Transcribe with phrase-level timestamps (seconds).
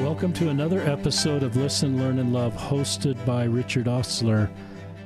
[0.00, 4.50] Welcome to another episode of Listen, Learn, and Love, hosted by Richard Ostler.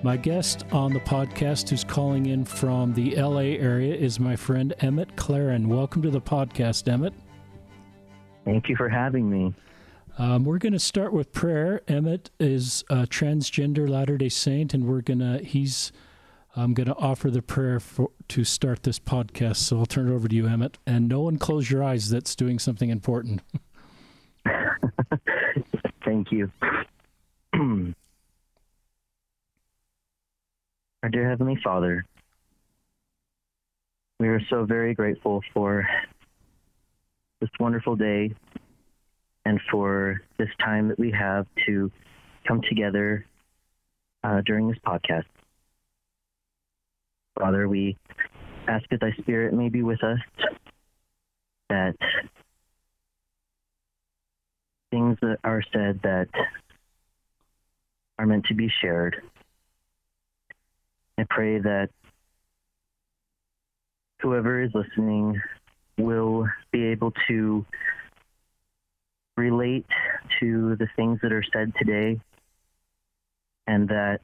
[0.02, 4.72] My guest on the podcast, who's calling in from the LA area, is my friend
[4.80, 5.68] Emmett Claren.
[5.68, 7.12] Welcome to the podcast, Emmett.
[8.46, 9.52] Thank you for having me.
[10.16, 11.82] Um, we're going to start with prayer.
[11.86, 15.92] Emmett is a transgender Latter Day Saint, and we're gonna he's
[16.56, 19.56] I'm going to offer the prayer for, to start this podcast.
[19.56, 20.78] So I'll turn it over to you, Emmett.
[20.86, 22.10] And no one close your eyes.
[22.10, 23.42] That's doing something important.
[26.08, 26.50] Thank you.
[31.02, 32.06] Our dear Heavenly Father,
[34.18, 35.86] we are so very grateful for
[37.42, 38.32] this wonderful day
[39.44, 41.92] and for this time that we have to
[42.46, 43.26] come together
[44.24, 45.26] uh, during this podcast.
[47.38, 47.98] Father, we
[48.66, 50.20] ask that thy spirit may be with us,
[51.68, 51.96] that
[54.90, 56.28] things that are said that
[58.18, 59.22] are meant to be shared.
[61.18, 61.90] I pray that
[64.20, 65.40] whoever is listening
[65.98, 67.64] will be able to
[69.36, 69.86] relate
[70.40, 72.20] to the things that are said today
[73.66, 74.20] and that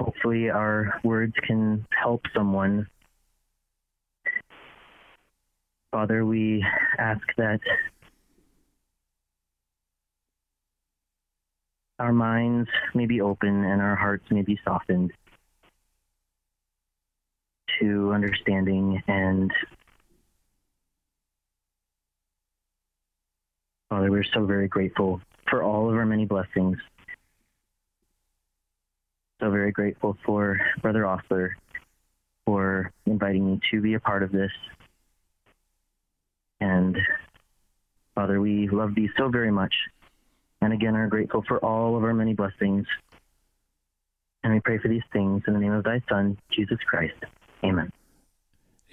[0.00, 2.88] hopefully our words can help someone.
[5.92, 6.64] Father, we
[6.98, 7.60] ask that
[11.98, 15.12] our minds may be open and our hearts may be softened
[17.78, 19.52] to understanding and
[23.90, 25.20] Father, we're so very grateful
[25.50, 26.78] for all of our many blessings
[29.42, 31.56] so very grateful for Brother Ostler
[32.46, 34.52] for inviting me to be a part of this.
[36.62, 36.96] And
[38.14, 39.74] Father, we love thee so very much.
[40.60, 42.86] And again, are grateful for all of our many blessings.
[44.44, 47.16] And we pray for these things in the name of thy Son, Jesus Christ.
[47.64, 47.90] Amen.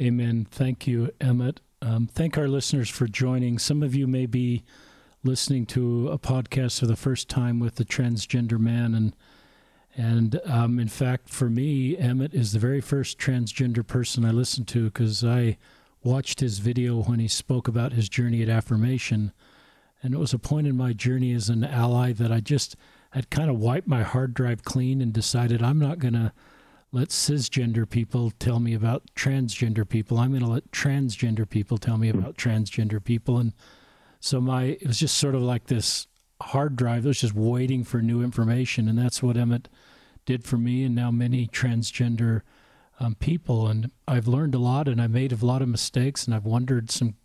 [0.02, 0.48] Amen.
[0.50, 1.60] Thank you, Emmett.
[1.82, 3.60] Um, thank our listeners for joining.
[3.60, 4.64] Some of you may be
[5.24, 9.16] listening to a podcast for the first time with a transgender man, and
[9.96, 14.68] and um, in fact, for me, Emmett is the very first transgender person I listened
[14.70, 15.58] to because I
[16.04, 19.32] watched his video when he spoke about his journey at affirmation.
[20.02, 22.76] And it was a point in my journey as an ally that I just
[23.12, 26.32] had kind of wiped my hard drive clean and decided I'm not going to
[26.92, 30.18] let cisgender people tell me about transgender people.
[30.18, 33.38] I'm going to let transgender people tell me about transgender people.
[33.38, 33.54] And
[34.20, 36.08] so my, it was just sort of like this
[36.42, 38.88] hard drive that was just waiting for new information.
[38.88, 39.68] And that's what Emmett
[40.26, 42.42] did for me and now many transgender
[43.00, 43.68] um, people.
[43.68, 46.92] And I've learned a lot and I made a lot of mistakes and I've wondered
[46.92, 47.16] some.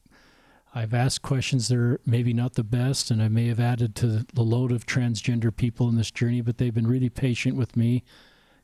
[0.77, 4.27] I've asked questions that are maybe not the best, and I may have added to
[4.34, 8.03] the load of transgender people in this journey, but they've been really patient with me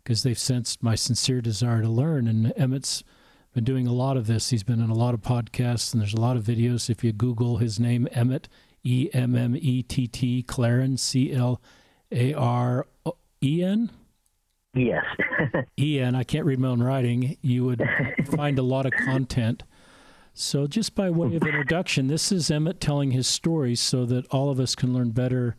[0.03, 2.27] because they've sensed my sincere desire to learn.
[2.27, 3.05] And Emmett's
[3.55, 4.51] been doing a lot of this.
[4.51, 6.91] He's been in a lot of podcasts, and there's a lot of videos.
[6.91, 8.49] If you Google his name, Emmett,
[8.83, 11.61] E M M E T T, Claren, C L
[12.11, 12.87] A R
[13.41, 13.91] E N,
[14.75, 15.05] Yes.
[15.79, 17.37] Ian, I can't read my own writing.
[17.43, 17.83] You would
[18.37, 19.65] find a lot of content.
[20.33, 24.49] So, just by way of introduction, this is Emmett telling his story so that all
[24.49, 25.57] of us can learn better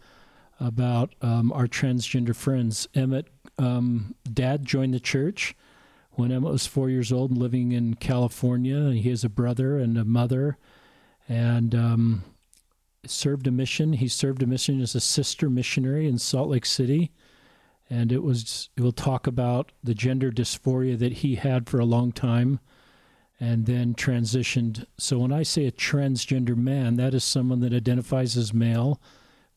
[0.60, 2.88] about um, our transgender friends.
[2.96, 3.28] Emmett,
[3.58, 5.56] um, dad joined the church
[6.12, 8.92] when Emmett was four years old living in California.
[8.92, 10.58] He has a brother and a mother
[11.28, 12.24] and um,
[13.06, 13.94] served a mission.
[13.94, 17.12] He served a mission as a sister missionary in Salt Lake City
[17.92, 21.86] and it was it will talk about the gender dysphoria that he had for a
[21.86, 22.62] long time
[23.38, 24.86] and then transitioned.
[24.98, 29.02] So when i say a transgender man that is someone that identifies as male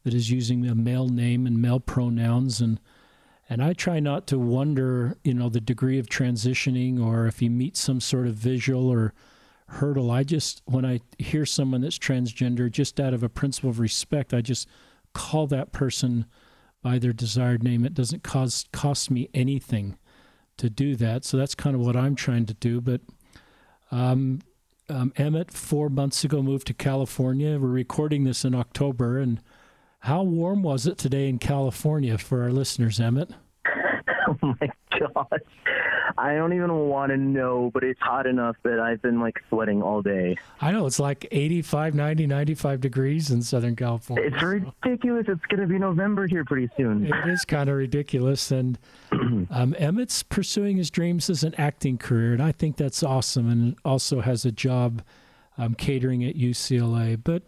[0.02, 2.60] that is using a male name and male pronouns.
[2.60, 2.80] And
[3.48, 7.48] and i try not to wonder you know the degree of transitioning or if he
[7.48, 9.14] meets some sort of visual or
[9.68, 10.10] hurdle.
[10.10, 14.34] I just when i hear someone that's transgender just out of a principle of respect
[14.34, 14.68] i just
[15.12, 16.26] call that person
[16.84, 17.86] by their desired name.
[17.86, 19.96] It doesn't cost cost me anything
[20.58, 21.24] to do that.
[21.24, 22.80] So that's kind of what I'm trying to do.
[22.82, 23.00] But
[23.90, 24.40] um,
[24.90, 27.58] um, Emmett, four months ago, moved to California.
[27.58, 29.18] We're recording this in October.
[29.18, 29.40] And
[30.00, 33.30] how warm was it today in California for our listeners, Emmett?
[34.28, 35.40] oh my gosh.
[36.18, 39.82] I don't even want to know, but it's hot enough that I've been like sweating
[39.82, 40.36] all day.
[40.60, 44.30] I know it's like 85, 90, 95 degrees in Southern California.
[44.32, 45.26] It's ridiculous.
[45.28, 47.06] It's going to be November here pretty soon.
[47.06, 48.50] It is kind of ridiculous.
[48.50, 48.78] And
[49.12, 53.50] um, Emmett's pursuing his dreams as an acting career, and I think that's awesome.
[53.50, 55.02] And also has a job
[55.56, 57.20] I'm catering at UCLA.
[57.22, 57.42] But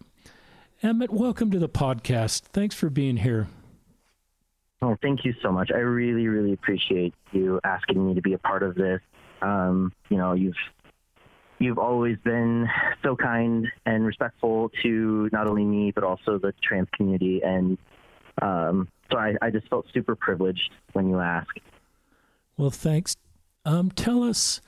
[0.83, 2.43] Emmett, welcome to the podcast.
[2.53, 3.49] Thanks for being here.
[4.87, 5.73] Oh, thank you so much.
[5.75, 9.01] I really, really appreciate you asking me to be a part of this.
[9.43, 10.55] Um, you know, you've
[11.59, 12.69] you've always been
[13.03, 17.77] so kind and respectful to not only me but also the trans community, and
[18.41, 21.59] um, so I, I just felt super privileged when you asked.
[22.57, 23.17] Well, thanks.
[23.65, 24.61] Um, tell us,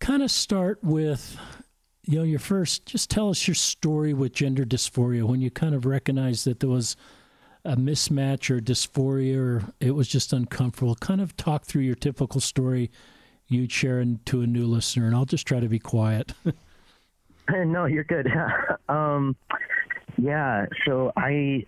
[0.00, 1.38] kind of start with,
[2.06, 2.86] you know, your first.
[2.86, 6.70] Just tell us your story with gender dysphoria when you kind of recognized that there
[6.70, 6.96] was
[7.64, 10.94] a mismatch or dysphoria or it was just uncomfortable.
[10.94, 12.90] Kind of talk through your typical story
[13.50, 16.32] you'd share to a new listener, and I'll just try to be quiet.
[17.50, 18.28] no, you're good.
[18.88, 19.36] um,
[20.16, 21.66] yeah, so I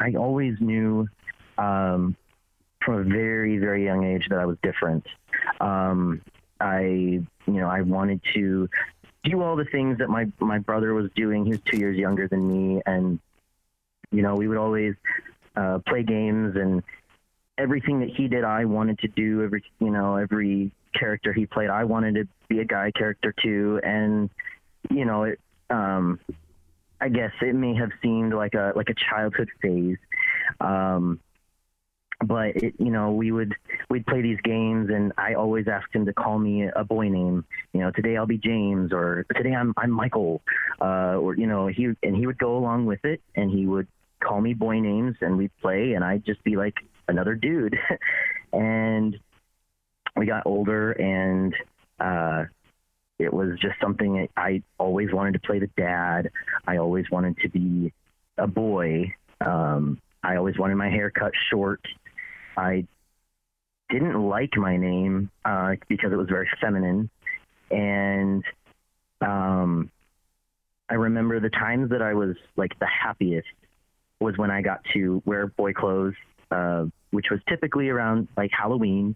[0.00, 1.08] I always knew
[1.58, 2.16] um,
[2.84, 5.06] from a very very young age that I was different.
[5.60, 6.22] Um,
[6.60, 8.70] I you know I wanted to
[9.24, 11.44] do all the things that my my brother was doing.
[11.44, 13.18] He was two years younger than me, and
[14.12, 14.94] you know we would always
[15.56, 16.82] uh, play games and
[17.58, 18.44] everything that he did.
[18.44, 21.70] I wanted to do every you know every character he played.
[21.70, 24.30] I wanted to be a guy character too, and
[24.90, 25.40] you know it.
[25.70, 26.20] Um,
[27.00, 29.98] I guess it may have seemed like a like a childhood phase.
[30.60, 31.20] Um,
[32.24, 33.54] but it, you know, we would
[33.90, 37.44] we'd play these games, and I always asked him to call me a boy name.
[37.72, 40.42] You know, today I'll be James, or today I'm I'm Michael,
[40.80, 43.88] uh, or you know, he and he would go along with it, and he would
[44.24, 46.74] call me boy names, and we'd play, and I'd just be like
[47.08, 47.76] another dude,
[48.52, 49.18] and
[50.16, 51.54] we got older, and
[52.00, 52.44] uh,
[53.18, 56.30] it was just something I always wanted to play the dad.
[56.66, 57.92] I always wanted to be
[58.38, 59.14] a boy.
[59.40, 61.80] Um, I always wanted my hair cut short.
[62.56, 62.86] I
[63.90, 67.10] didn't like my name uh, because it was very feminine,
[67.70, 68.42] and
[69.20, 69.90] um,
[70.88, 73.48] I remember the times that I was like the happiest
[74.24, 76.14] was when I got to wear boy clothes,
[76.50, 79.14] uh, which was typically around like Halloween.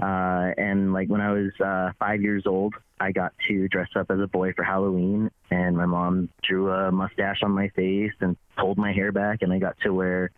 [0.00, 4.10] Uh, and like when I was uh, five years old, I got to dress up
[4.10, 8.36] as a boy for Halloween, and my mom drew a mustache on my face and
[8.58, 10.30] pulled my hair back, and I got to wear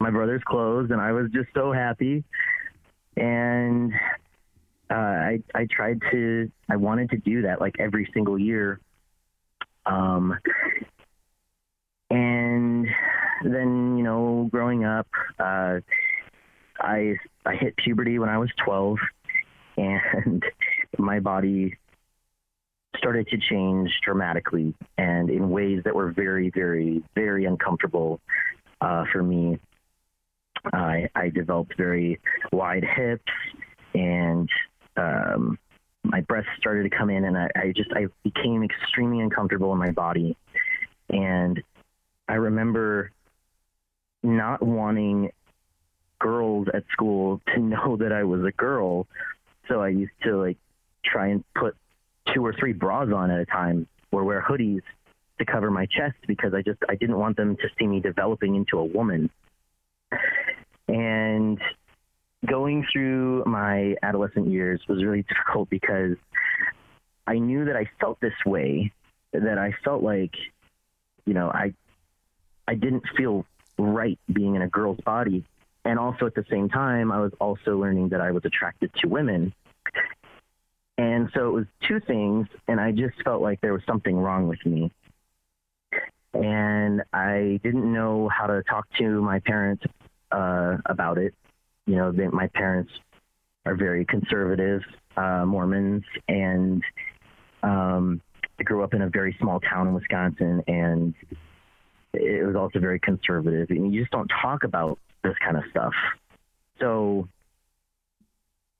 [0.00, 2.24] my brother's clothes, and I was just so happy.
[3.16, 3.92] And
[4.90, 8.80] uh, I I tried to I wanted to do that like every single year.
[9.86, 10.38] Um,
[12.10, 12.86] and
[13.44, 15.08] then you know, growing up,
[15.38, 15.80] uh,
[16.78, 17.16] I
[17.46, 18.98] I hit puberty when I was 12,
[19.76, 20.42] and
[20.98, 21.76] my body
[22.96, 28.20] started to change dramatically and in ways that were very, very, very uncomfortable
[28.80, 29.58] uh, for me.
[30.72, 32.20] I, I developed very
[32.52, 33.32] wide hips
[33.94, 34.48] and
[34.96, 35.58] um,
[36.02, 39.78] my breasts started to come in and I, I just I became extremely uncomfortable in
[39.78, 40.36] my body.
[41.08, 41.62] And
[42.30, 43.10] I remember
[44.22, 45.32] not wanting
[46.20, 49.08] girls at school to know that I was a girl.
[49.66, 50.56] So I used to like
[51.04, 51.76] try and put
[52.32, 54.82] two or three bras on at a time or wear hoodies
[55.38, 58.54] to cover my chest because I just I didn't want them to see me developing
[58.54, 59.28] into a woman.
[60.86, 61.58] And
[62.46, 66.16] going through my adolescent years was really difficult because
[67.26, 68.92] I knew that I felt this way,
[69.32, 70.34] that I felt like,
[71.26, 71.74] you know, I
[72.66, 73.46] I didn't feel
[73.78, 75.44] right being in a girl's body.
[75.84, 79.08] And also at the same time, I was also learning that I was attracted to
[79.08, 79.54] women.
[80.98, 84.48] And so it was two things, and I just felt like there was something wrong
[84.48, 84.92] with me.
[86.34, 89.82] And I didn't know how to talk to my parents
[90.30, 91.34] uh, about it.
[91.86, 92.92] You know, they, my parents
[93.64, 94.82] are very conservative
[95.16, 96.82] uh, Mormons, and
[97.62, 98.20] um,
[98.58, 101.14] I grew up in a very small town in Wisconsin, and
[102.12, 103.70] it was also very conservative.
[103.70, 105.92] And you just don't talk about this kind of stuff.
[106.78, 107.28] So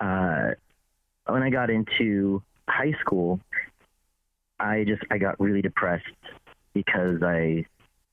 [0.00, 0.50] uh,
[1.26, 3.40] when I got into high school,
[4.58, 6.04] I just I got really depressed
[6.74, 7.64] because I,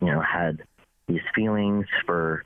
[0.01, 0.63] you know, had
[1.07, 2.43] these feelings for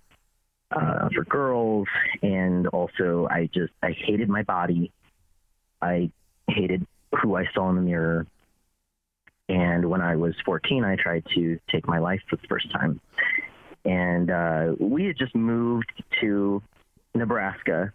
[0.72, 1.88] uh, for girls,
[2.22, 4.92] and also I just I hated my body.
[5.82, 6.12] I
[6.48, 6.86] hated
[7.22, 8.26] who I saw in the mirror.
[9.52, 13.02] And when I was 14, I tried to take my life for the first time.
[13.84, 15.92] And uh, we had just moved
[16.22, 16.64] to
[17.14, 17.92] Nebraska,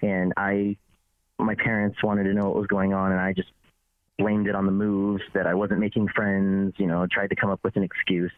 [0.00, 0.76] and I
[1.38, 3.50] my parents wanted to know what was going on, and I just
[4.16, 6.72] blamed it on the moves that I wasn't making friends.
[6.78, 8.32] You know, tried to come up with an excuse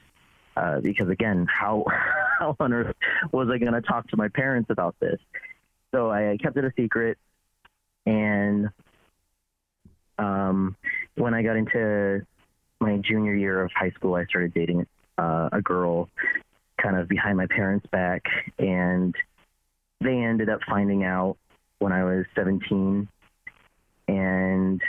[0.56, 1.84] uh, because again, how
[2.40, 2.96] how on earth
[3.30, 5.20] was I going to talk to my parents about this?
[5.94, 7.16] So I kept it a secret,
[8.06, 8.70] and
[10.18, 10.74] um,
[11.14, 12.26] when I got into
[12.80, 14.86] my junior year of high school, I started dating
[15.18, 16.08] uh, a girl
[16.80, 18.22] kind of behind my parents' back,
[18.58, 19.14] and
[20.00, 21.36] they ended up finding out
[21.78, 23.08] when I was 17.
[24.08, 24.80] And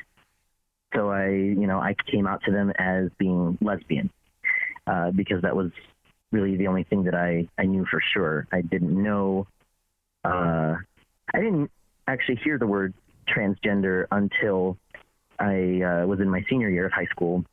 [0.94, 4.10] so I, you know, I came out to them as being lesbian
[4.86, 5.72] uh, because that was
[6.32, 8.48] really the only thing that I, I knew for sure.
[8.52, 9.48] I didn't know,
[10.26, 10.76] uh,
[11.34, 11.72] I didn't
[12.08, 12.94] actually hear the word
[13.28, 14.78] transgender until
[15.40, 17.44] I uh, was in my senior year of high school.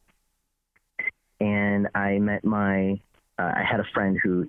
[1.44, 2.98] And I met my,
[3.38, 4.48] uh, I had a friend who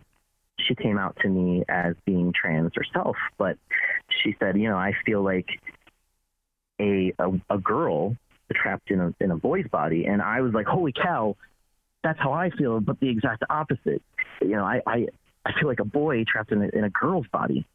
[0.57, 3.57] she came out to me as being trans herself, but
[4.23, 5.49] she said, you know, I feel like
[6.79, 8.15] a, a, a girl
[8.53, 10.05] trapped in a, in a boy's body.
[10.05, 11.35] And I was like, holy cow,
[12.01, 14.01] that's how I feel, but the exact opposite.
[14.39, 15.07] You know, I, I,
[15.45, 17.65] I feel like a boy trapped in a, in a girl's body.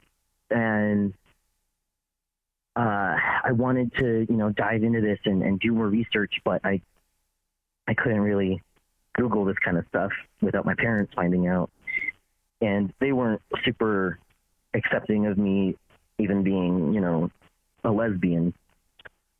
[0.49, 1.13] And
[2.75, 6.65] uh, I wanted to, you know, dive into this and, and do more research, but
[6.65, 6.81] I,
[7.87, 8.63] I couldn't really
[9.15, 11.71] Google this kind of stuff without my parents finding out.
[12.61, 14.19] And they weren't super
[14.75, 15.77] accepting of me
[16.19, 17.31] even being, you know,
[17.85, 18.55] a lesbian.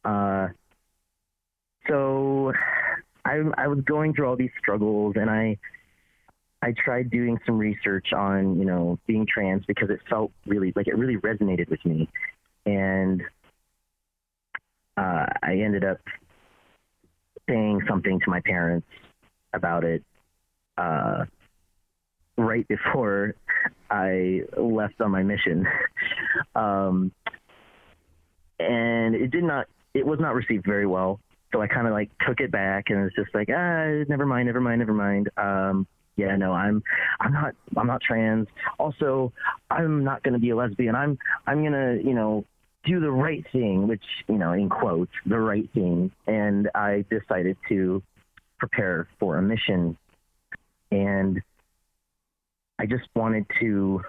[0.05, 0.49] Uh,
[1.89, 2.53] so
[3.25, 5.59] I, I was going through all these struggles and I,
[6.63, 10.89] I tried doing some research on, you know, being trans because it felt really like
[10.89, 12.09] it really resonated with me.
[12.67, 13.23] And
[14.97, 16.01] uh, I ended up
[17.49, 18.87] saying something to my parents
[19.53, 20.03] about it
[20.79, 21.25] uh,
[22.37, 23.35] right before
[23.91, 25.67] I left on my mission.
[26.55, 27.13] um,
[28.59, 31.21] and it did not, it was not received very well.
[31.53, 34.47] So I kind of like took it back and was just like, ah, never mind,
[34.47, 35.29] never mind, never mind.
[35.37, 36.83] Um, yeah, no, I'm,
[37.21, 38.47] I'm not, I'm not trans.
[38.79, 39.33] Also,
[39.71, 40.95] I'm not going to be a lesbian.
[40.95, 42.45] I'm, I'm going to, you know,
[42.85, 46.11] do the right thing, which, you know, in quotes, the right thing.
[46.27, 48.03] And I decided to
[48.61, 49.97] prepare for a mission.
[50.93, 51.43] And
[52.79, 54.03] I just wanted to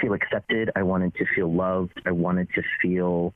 [0.00, 0.70] feel accepted.
[0.74, 2.02] I wanted to feel loved.
[2.04, 3.34] I wanted to feel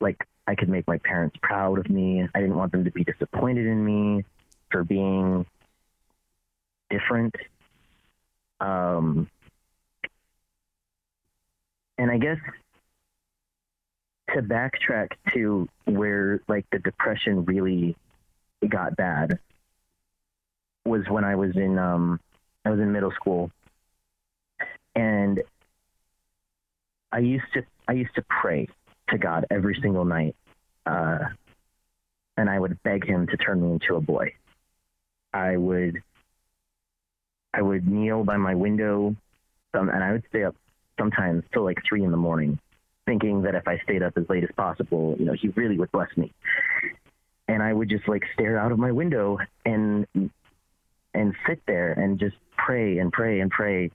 [0.00, 2.28] like I could make my parents proud of me.
[2.34, 4.24] I didn't want them to be disappointed in me
[4.70, 5.46] for being
[6.90, 7.34] different.
[8.60, 9.28] Um,
[11.98, 12.38] and I guess
[14.34, 17.96] to backtrack to where like the depression really
[18.68, 19.38] got bad
[20.84, 22.20] was when I was in um
[22.64, 23.50] I was in middle school
[24.94, 25.42] and
[27.10, 28.68] I used to I used to pray
[29.10, 30.34] to God every single night.
[30.86, 31.18] Uh,
[32.36, 34.34] and I would beg him to turn me into a boy.
[35.32, 36.02] I would
[37.54, 39.14] I would kneel by my window
[39.74, 40.56] and I would stay up
[40.98, 42.58] sometimes till like three in the morning
[43.06, 45.90] thinking that if I stayed up as late as possible, you know, he really would
[45.92, 46.32] bless me.
[47.52, 50.06] And I would just like stare out of my window and
[51.14, 53.90] and sit there and just pray and pray and pray.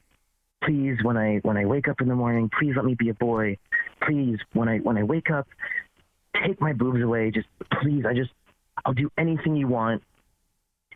[0.64, 3.14] Please, when I when I wake up in the morning, please let me be a
[3.14, 3.58] boy.
[4.02, 5.48] Please, when I when I wake up,
[6.46, 7.32] take my boobs away.
[7.32, 7.48] Just
[7.82, 8.32] please, I just
[8.86, 10.04] I'll do anything you want.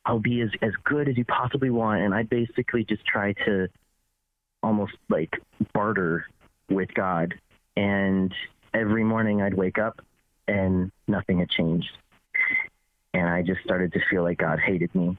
[0.05, 2.01] I'll be as as good as you possibly want.
[2.01, 3.67] And I basically just try to
[4.63, 5.41] almost like
[5.73, 6.27] barter
[6.69, 7.33] with God
[7.75, 8.33] and
[8.73, 10.01] every morning I'd wake up
[10.47, 11.91] and nothing had changed.
[13.13, 15.17] And I just started to feel like God hated me.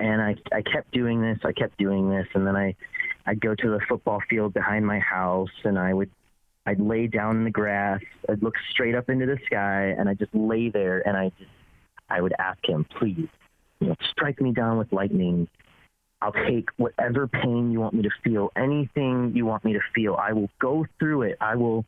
[0.00, 2.74] And I, I kept doing this, I kept doing this, and then I,
[3.26, 6.10] I'd go to the football field behind my house and I would
[6.66, 10.18] I'd lay down in the grass, I'd look straight up into the sky, and I'd
[10.18, 11.50] just lay there and I just
[12.08, 13.28] I would ask him, please,
[13.80, 15.48] you know, strike me down with lightning,
[16.24, 20.14] I'll take whatever pain you want me to feel, anything you want me to feel.
[20.14, 21.36] I will go through it.
[21.40, 21.84] I will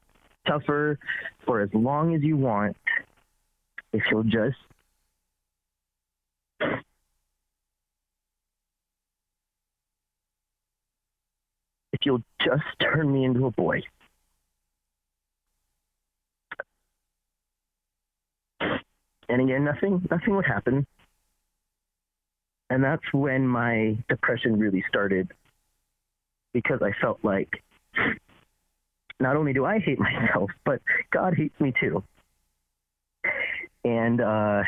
[0.47, 0.99] suffer
[1.45, 2.77] for as long as you want
[3.97, 4.57] if you'll just
[11.93, 13.81] if you'll just turn me into a boy.
[19.29, 20.87] And again, nothing nothing would happen.
[22.69, 25.33] And that's when my depression really started
[26.53, 27.63] because I felt like
[29.21, 32.03] not only do I hate myself, but God hates me too.
[33.87, 34.65] And uh,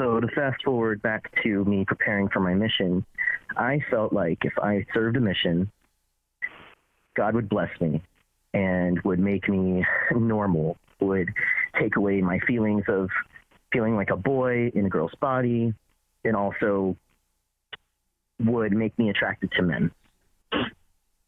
[0.00, 3.06] so to fast forward back to me preparing for my mission,
[3.56, 5.70] I felt like if I served a mission,
[7.14, 8.02] God would bless me
[8.52, 11.28] and would make me normal, would
[11.80, 13.08] take away my feelings of
[13.72, 15.72] feeling like a boy in a girl's body,
[16.24, 16.96] and also
[18.40, 19.92] would make me attracted to men.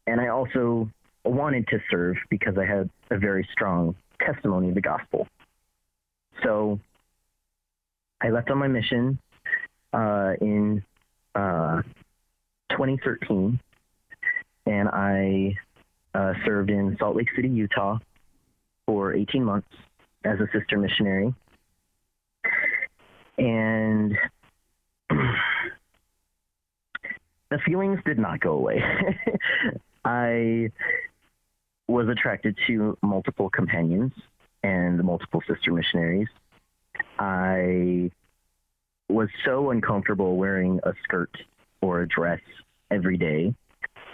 [0.05, 0.89] And I also
[1.23, 5.27] wanted to serve because I had a very strong testimony of the gospel.
[6.43, 6.79] so
[8.21, 9.19] I left on my mission
[9.93, 10.83] uh, in
[11.35, 11.81] uh,
[12.71, 13.59] 2013,
[14.65, 15.55] and I
[16.13, 17.99] uh, served in Salt Lake City, Utah,
[18.85, 19.67] for 18 months
[20.23, 21.33] as a sister missionary.
[23.37, 24.17] And
[27.49, 28.81] the feelings did not go away.
[30.05, 30.71] I
[31.87, 34.11] was attracted to multiple companions
[34.63, 36.27] and the multiple sister missionaries.
[37.19, 38.11] I
[39.09, 41.35] was so uncomfortable wearing a skirt
[41.81, 42.41] or a dress
[42.89, 43.53] every day.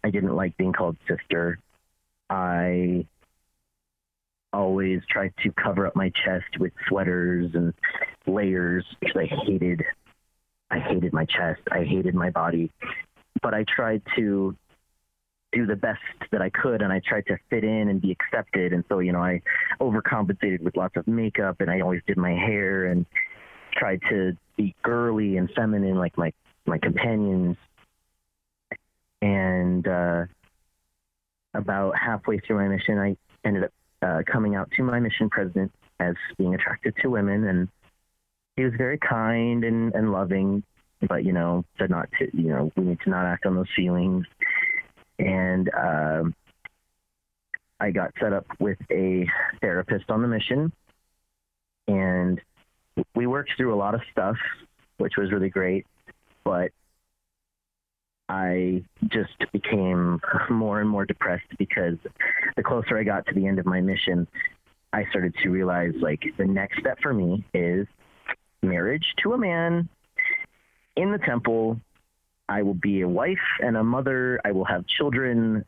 [0.03, 1.59] I didn't like being called sister.
[2.29, 3.05] I
[4.53, 7.73] always tried to cover up my chest with sweaters and
[8.27, 9.83] layers because I hated
[10.69, 11.61] I hated my chest.
[11.71, 12.71] I hated my body.
[13.41, 14.55] But I tried to
[15.51, 15.99] do the best
[16.31, 18.73] that I could and I tried to fit in and be accepted.
[18.73, 19.41] And so, you know, I
[19.79, 23.05] overcompensated with lots of makeup and I always did my hair and
[23.73, 26.31] tried to be girly and feminine like my,
[26.65, 27.57] my companions.
[29.21, 30.25] And uh,
[31.53, 35.71] about halfway through my mission, I ended up uh, coming out to my mission president
[35.99, 37.45] as being attracted to women.
[37.45, 37.67] And
[38.55, 40.63] he was very kind and, and loving,
[41.07, 43.69] but, you know, said not to, you know, we need to not act on those
[43.75, 44.25] feelings
[45.19, 46.35] and um,
[47.79, 49.25] I got set up with a
[49.59, 50.71] therapist on the mission,
[51.87, 52.39] and
[53.15, 54.37] we worked through a lot of stuff,
[54.97, 55.85] which was really great.
[56.43, 56.71] But
[58.29, 61.95] I just became more and more depressed because
[62.55, 64.27] the closer I got to the end of my mission,
[64.93, 67.87] I started to realize like the next step for me is
[68.61, 69.89] marriage to a man
[70.95, 71.79] in the temple
[72.49, 74.41] I will be a wife and a mother.
[74.43, 75.65] I will have children,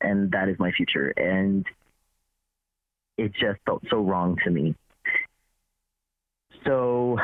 [0.00, 1.08] and that is my future.
[1.16, 1.64] And
[3.16, 4.74] it just felt so wrong to me.
[6.66, 7.18] So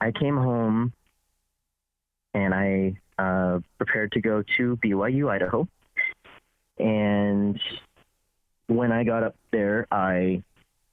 [0.00, 0.92] I came home
[2.34, 5.66] and I uh, prepared to go to BYU, Idaho.
[6.78, 7.58] And
[8.66, 10.42] when I got up there, I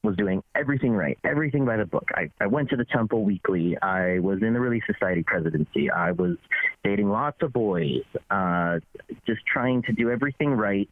[0.03, 2.09] was doing everything right, everything by the book.
[2.13, 3.77] I, I went to the temple weekly.
[3.81, 5.89] I was in the Relief Society presidency.
[5.89, 6.37] I was
[6.83, 8.79] dating lots of boys, uh,
[9.25, 10.89] just trying to do everything right.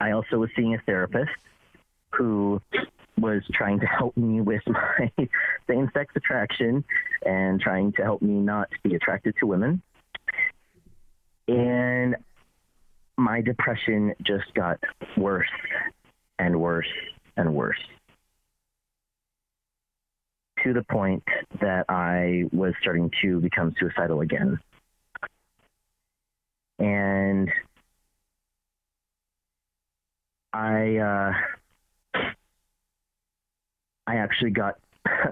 [0.00, 1.32] I also was seeing a therapist
[2.12, 2.62] who
[3.18, 5.10] was trying to help me with my
[5.68, 6.84] same sex attraction
[7.26, 9.82] and trying to help me not be attracted to women.
[11.48, 12.14] And
[13.16, 14.78] my depression just got
[15.16, 15.48] worse
[16.38, 16.86] and worse
[17.38, 17.78] and worse
[20.64, 21.22] to the point
[21.60, 24.58] that I was starting to become suicidal again.
[26.78, 27.50] And
[30.52, 32.20] I uh,
[34.06, 34.76] I actually got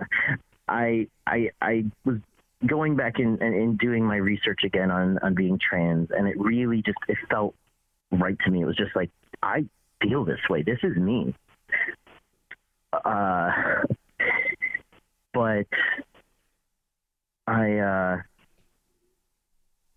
[0.69, 2.19] I I I was
[2.67, 6.83] going back and, and, doing my research again on on being trans and it really
[6.83, 7.55] just it felt
[8.11, 8.63] right to me.
[8.63, 9.11] It was just like
[9.43, 9.67] I
[10.03, 10.63] feel this way.
[10.63, 11.35] This is me.
[12.93, 13.51] Uh,
[15.33, 15.67] but
[17.47, 18.23] I uh,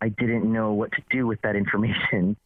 [0.02, 2.36] I didn't know what to do with that information.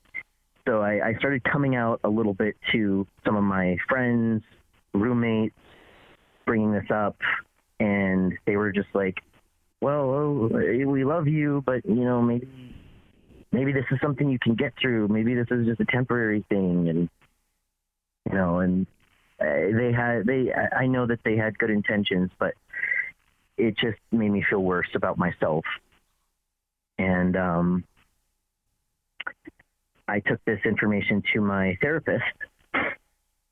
[0.65, 4.43] So I, I started coming out a little bit to some of my friends,
[4.93, 5.57] roommates,
[6.45, 7.17] bringing this up,
[7.81, 9.17] and they were just like,
[9.81, 10.49] "Well, oh,
[10.87, 12.47] we love you, but you know, maybe
[13.51, 15.09] maybe this is something you can get through.
[15.09, 17.09] Maybe this is just a temporary thing." And
[18.29, 18.87] you know, and
[19.39, 22.53] uh, they had they I know that they had good intentions, but
[23.57, 25.65] it just made me feel worse about myself.
[26.97, 27.83] And um,
[30.07, 32.23] I took this information to my therapist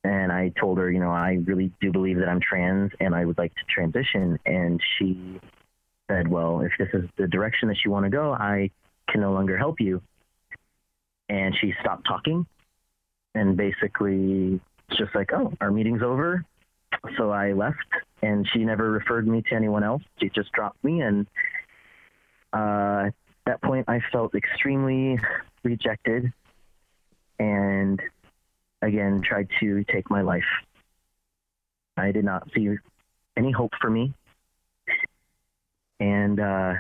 [0.04, 3.26] and I told her, you know, I really do believe that I'm trans and I
[3.26, 4.40] would like to transition.
[4.46, 5.40] And she
[6.10, 8.72] said, well, if this is the direction that you want to go, I
[9.10, 10.02] can no longer help you.
[11.30, 12.46] And she stopped talking
[13.36, 14.60] and basically
[14.92, 16.44] it's just like, oh, our meeting's over.
[17.18, 17.78] So I left,
[18.22, 20.04] and she never referred me to anyone else.
[20.20, 21.26] She just dropped me, and
[22.54, 23.14] uh, at
[23.46, 25.18] that point, I felt extremely
[25.64, 26.32] rejected,
[27.40, 28.02] and
[28.82, 30.44] again tried to take my life.
[31.96, 32.76] I did not see
[33.38, 34.14] any hope for me,
[36.00, 36.74] and uh,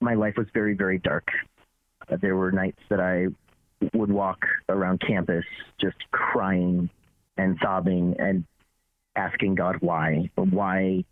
[0.00, 1.28] my life was very, very dark.
[2.10, 3.26] Uh, there were nights that I
[3.92, 5.44] would walk around campus
[5.80, 6.88] just crying
[7.36, 8.44] and sobbing and
[9.16, 10.30] asking God why.
[10.36, 11.04] Why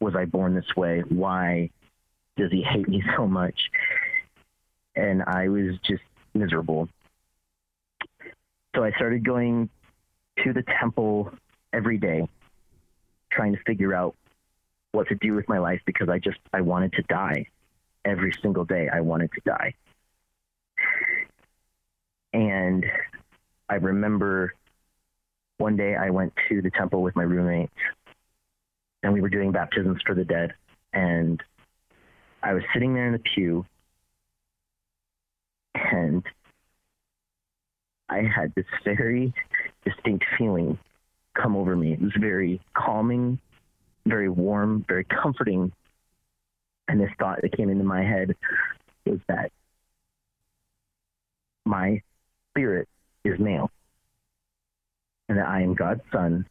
[0.00, 1.02] was I born this way?
[1.08, 1.70] Why
[2.36, 3.70] does he hate me so much?
[4.96, 6.02] And I was just
[6.34, 6.88] miserable.
[8.74, 9.68] So I started going
[10.44, 11.32] to the temple
[11.72, 12.28] every day
[13.30, 14.14] trying to figure out
[14.92, 17.46] what to do with my life because I just I wanted to die.
[18.04, 19.74] Every single day I wanted to die.
[22.34, 22.84] And
[23.68, 24.54] I remember
[25.58, 27.72] one day I went to the temple with my roommates
[29.04, 30.52] and we were doing baptisms for the dead
[30.92, 31.40] and
[32.42, 33.64] I was sitting there in the pew
[35.76, 36.24] and
[38.08, 39.32] I had this very
[39.84, 40.76] distinct feeling
[41.40, 41.92] come over me.
[41.92, 43.38] It was very calming,
[44.06, 45.72] very warm, very comforting.
[46.88, 48.34] And this thought that came into my head
[49.06, 49.52] was that
[51.64, 52.02] my
[52.54, 52.88] spirit
[53.24, 53.70] is male
[55.28, 56.46] and that I am God's son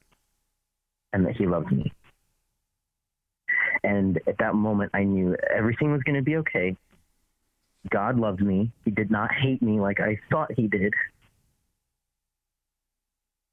[1.14, 1.92] and that he loves me.
[3.84, 6.76] And at that moment, I knew everything was going to be okay.
[7.90, 8.72] God loved me.
[8.86, 10.94] He did not hate me like I thought he did.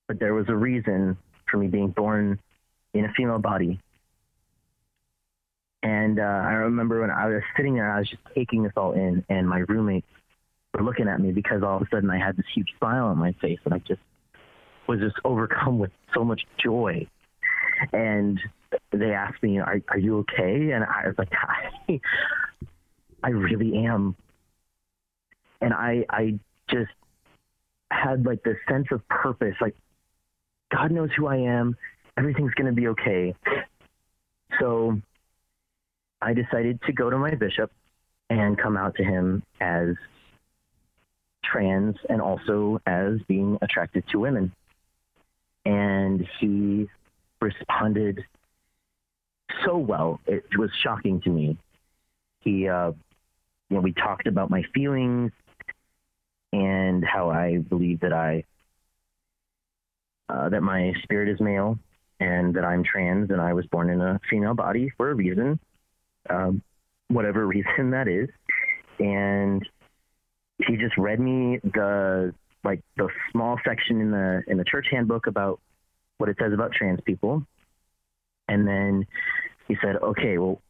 [0.08, 1.16] But there was a reason
[1.50, 2.38] for me being born
[2.94, 3.80] in a female body.
[5.82, 8.92] And uh, I remember when I was sitting there, I was just taking this all
[8.92, 10.06] in, and my roommates
[10.74, 13.18] were looking at me because all of a sudden I had this huge smile on
[13.18, 14.00] my face, and I just
[14.86, 17.06] was just overcome with so much joy.
[17.92, 18.38] And
[18.92, 22.00] they asked me, "Are are you okay?" And I was like, "I,
[23.22, 24.16] I really am."
[25.60, 26.92] And I I just
[27.90, 29.74] had like this sense of purpose, like
[30.70, 31.76] God knows who I am.
[32.16, 33.34] Everything's going to be okay.
[34.58, 35.00] So
[36.22, 37.72] I decided to go to my bishop
[38.28, 39.96] and come out to him as
[41.44, 44.52] trans and also as being attracted to women.
[45.64, 46.88] And he
[47.40, 48.24] responded
[49.64, 50.20] so well.
[50.26, 51.58] It was shocking to me.
[52.40, 52.92] He, uh,
[53.68, 55.32] you know, we talked about my feelings
[56.52, 58.44] and how I believe that I
[60.28, 61.76] uh, that my spirit is male
[62.20, 65.58] and that I'm trans and I was born in a female body for a reason,
[66.28, 66.62] um,
[67.08, 68.28] whatever reason that is.
[68.98, 69.66] And
[70.66, 75.26] he just read me the like the small section in the in the church handbook
[75.26, 75.60] about
[76.18, 77.44] what it says about trans people,
[78.48, 79.06] and then
[79.68, 80.60] he said, "Okay, well,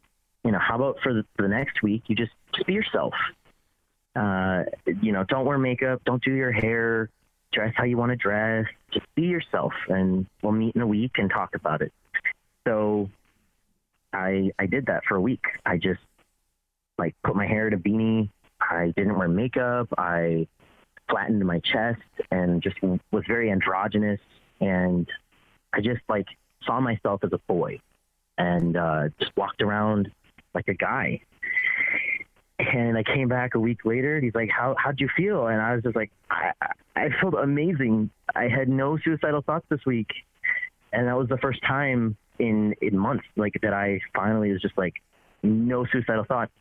[0.43, 3.13] you know, how about for the, next week you just just be yourself.
[4.15, 4.63] Uh,
[5.01, 7.09] you know, don't wear makeup, don't do your hair,
[7.53, 11.11] dress how you want to dress, just be yourself, and we'll meet in a week
[11.15, 11.93] and talk about it.
[12.67, 13.09] So
[14.13, 15.43] I I did that for a week.
[15.65, 16.01] I just
[16.97, 18.29] like put my hair in a beanie.
[18.71, 19.89] I didn't wear makeup.
[19.97, 20.47] I
[21.09, 24.19] flattened my chest and just was very androgynous.
[24.61, 25.07] And
[25.73, 26.27] I just like
[26.63, 27.81] saw myself as a boy
[28.37, 30.09] and uh, just walked around
[30.53, 31.21] like a guy.
[32.59, 34.15] And I came back a week later.
[34.15, 36.51] And he's like, "How how'd you feel?" And I was just like, "I
[36.95, 38.11] I felt amazing.
[38.35, 40.11] I had no suicidal thoughts this week,
[40.93, 44.77] and that was the first time in in months like that I finally was just
[44.77, 45.01] like
[45.41, 46.51] no suicidal thoughts."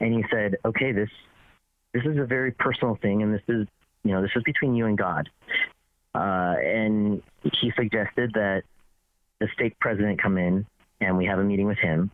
[0.00, 1.10] And he said, "Okay, this
[1.92, 3.66] this is a very personal thing, and this is
[4.04, 5.28] you know this is between you and God."
[6.14, 8.62] Uh, and he suggested that
[9.38, 10.64] the stake president come in
[11.00, 12.10] and we have a meeting with him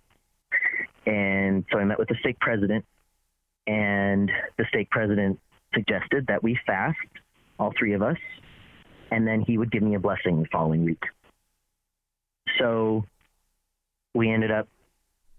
[1.06, 2.84] and so I met with the stake president,
[3.66, 5.40] and the stake president
[5.74, 6.98] suggested that we fast,
[7.58, 8.18] all three of us,
[9.10, 11.02] and then he would give me a blessing the following week.
[12.58, 13.04] So
[14.14, 14.68] we ended up,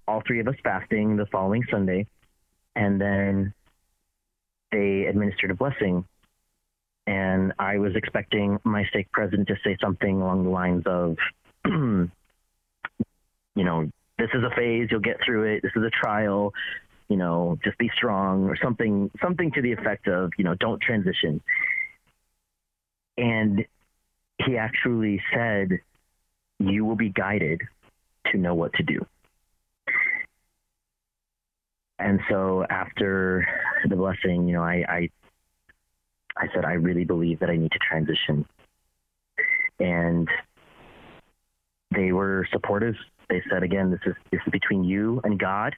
[0.07, 2.07] all three of us fasting the following Sunday,
[2.75, 3.53] and then
[4.71, 6.05] they administered a blessing.
[7.05, 11.17] And I was expecting my stake president to say something along the lines of,
[11.65, 12.09] you
[13.55, 15.61] know, this is a phase, you'll get through it.
[15.63, 16.53] This is a trial,
[17.09, 20.81] you know, just be strong or something, something to the effect of, you know, don't
[20.81, 21.41] transition.
[23.17, 23.65] And
[24.45, 25.79] he actually said,
[26.59, 27.61] you will be guided
[28.31, 29.05] to know what to do.
[32.03, 33.47] And so after
[33.87, 35.09] the blessing, you know, I, I,
[36.37, 38.45] I said, I really believe that I need to transition.
[39.79, 40.27] And
[41.95, 42.95] they were supportive
[43.29, 45.75] they said again, this is this is between you and God.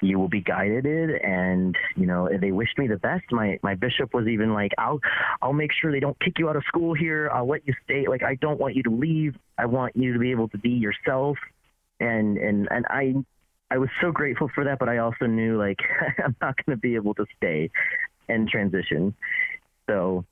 [0.00, 3.24] You will be guided, and you know they wished me the best.
[3.30, 5.00] My my bishop was even like, "I'll
[5.40, 7.30] I'll make sure they don't kick you out of school here.
[7.32, 8.06] I'll let you stay.
[8.06, 9.36] Like I don't want you to leave.
[9.56, 11.38] I want you to be able to be yourself."
[12.00, 13.14] And and and I
[13.70, 15.78] I was so grateful for that, but I also knew like
[16.24, 17.70] I'm not going to be able to stay
[18.28, 19.14] and transition.
[19.88, 20.24] So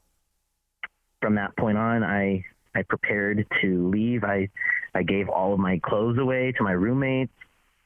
[1.20, 4.24] from that point on, I I prepared to leave.
[4.24, 4.48] I
[4.94, 7.32] I gave all of my clothes away to my roommates.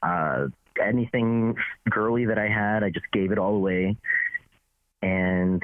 [0.03, 0.47] Uh,
[0.81, 1.55] anything
[1.89, 3.97] girly that I had, I just gave it all away.
[5.01, 5.61] And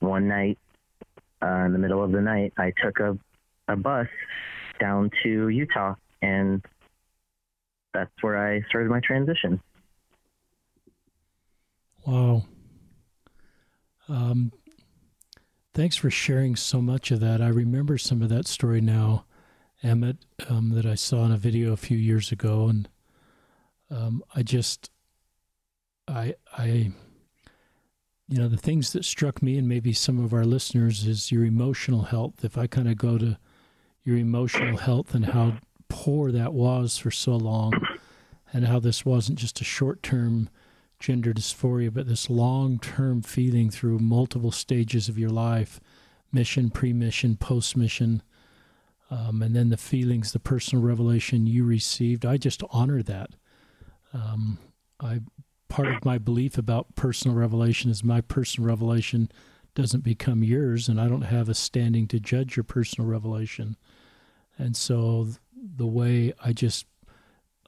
[0.00, 0.58] one night,
[1.42, 3.18] uh, in the middle of the night, I took a
[3.68, 4.08] a bus
[4.80, 6.64] down to Utah, and
[7.92, 9.60] that's where I started my transition.
[12.06, 12.44] Wow.
[14.08, 14.52] Um,
[15.72, 17.40] thanks for sharing so much of that.
[17.40, 19.24] I remember some of that story now,
[19.82, 22.88] Emmett, um, that I saw in a video a few years ago, and
[23.90, 24.90] um, I just,
[26.08, 26.92] I, I,
[28.28, 31.44] you know, the things that struck me and maybe some of our listeners is your
[31.44, 32.44] emotional health.
[32.44, 33.38] If I kind of go to
[34.02, 35.58] your emotional health and how
[35.92, 37.74] poor that was for so long,
[38.50, 40.48] and how this wasn't just a short term
[40.98, 45.80] gender dysphoria, but this long term feeling through multiple stages of your life
[46.32, 48.22] mission, pre mission, post mission.
[49.10, 52.24] Um, and then the feelings, the personal revelation you received.
[52.24, 53.32] I just honor that.
[54.14, 54.58] Um,
[54.98, 55.20] I
[55.68, 59.30] part of my belief about personal revelation is my personal revelation
[59.74, 63.76] doesn't become yours, and I don't have a standing to judge your personal revelation.
[64.56, 65.28] And so
[65.62, 66.86] the way I just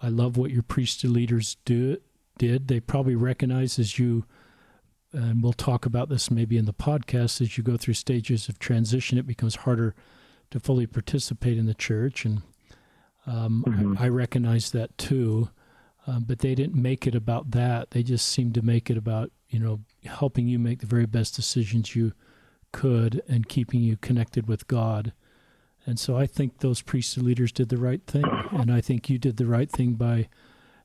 [0.03, 1.99] I love what your priesthood leaders do
[2.37, 2.69] did.
[2.69, 4.25] They probably recognize as you
[5.15, 8.59] and we'll talk about this maybe in the podcast as you go through stages of
[8.59, 9.95] transition it becomes harder
[10.51, 12.43] to fully participate in the church and
[13.27, 13.97] um, mm-hmm.
[13.99, 15.49] I, I, recognize that too
[16.07, 19.31] um, but they didn't make it about that they just seemed to make it about
[19.49, 22.13] you know helping you make the very best decisions you
[22.73, 25.13] could and keeping you connected with god
[25.87, 28.25] and so I think those priesthood leaders did the right thing.
[28.53, 30.29] And I think you did the right thing by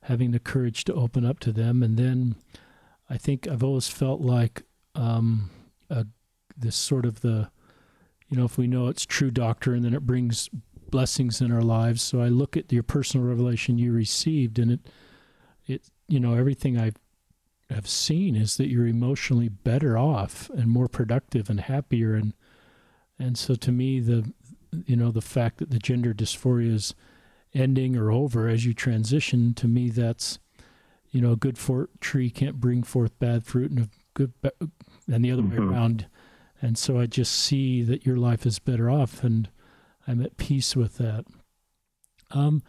[0.04, 1.82] having the courage to open up to them.
[1.82, 2.36] And then
[3.10, 4.64] I think I've always felt like
[4.96, 5.52] um,
[5.90, 6.06] a,
[6.58, 7.50] this sort of the,
[8.28, 10.50] you know, if we know it's true doctrine, then it brings
[10.90, 12.02] blessings in our lives.
[12.02, 14.80] So I look at your personal revelation you received, and it,
[15.66, 16.92] it, you know, everything I
[17.70, 22.34] have seen is that you're emotionally better off and more productive and happier and
[23.20, 24.34] and so to me the
[24.86, 26.96] you know, the fact that the gender dysphoria is
[27.54, 30.40] ending or over as you transition, to me, that's,
[31.12, 34.34] you know, a good for- tree can't bring forth bad fruit and a good,
[35.12, 35.68] and the other mm-hmm.
[35.68, 36.08] way around.
[36.62, 39.50] And so I just see that your life is better off and
[40.08, 41.26] I'm at peace with that.
[42.32, 42.64] Um,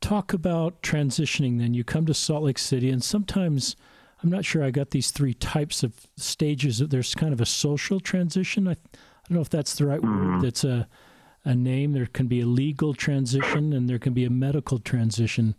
[0.00, 1.72] talk about transitioning then.
[1.74, 3.76] You come to Salt Lake City and sometimes,
[4.22, 6.80] I'm not sure I got these three types of stages.
[6.80, 8.66] There's kind of a social transition.
[8.66, 8.74] I, I
[9.28, 10.34] don't know if that's the right mm-hmm.
[10.34, 10.42] word.
[10.42, 10.88] That's a
[11.44, 11.92] a name.
[11.92, 15.54] There can be a legal transition and there can be a medical transition.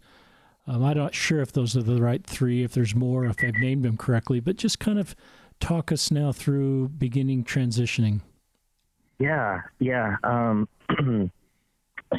[0.67, 3.55] Um, I'm not sure if those are the right three, if there's more, if I've
[3.55, 5.15] named them correctly, but just kind of
[5.59, 8.21] talk us now through beginning transitioning.
[9.17, 10.17] Yeah, yeah.
[10.23, 10.67] Um,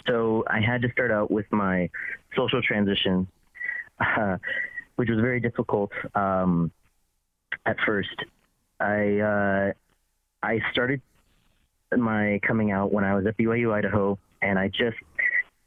[0.07, 1.89] so I had to start out with my
[2.37, 3.27] social transition,
[3.99, 4.37] uh,
[4.97, 6.71] which was very difficult um,
[7.65, 8.25] at first.
[8.81, 9.73] I uh,
[10.43, 11.03] I started
[11.99, 14.97] my coming out when I was at BYU Idaho, and I just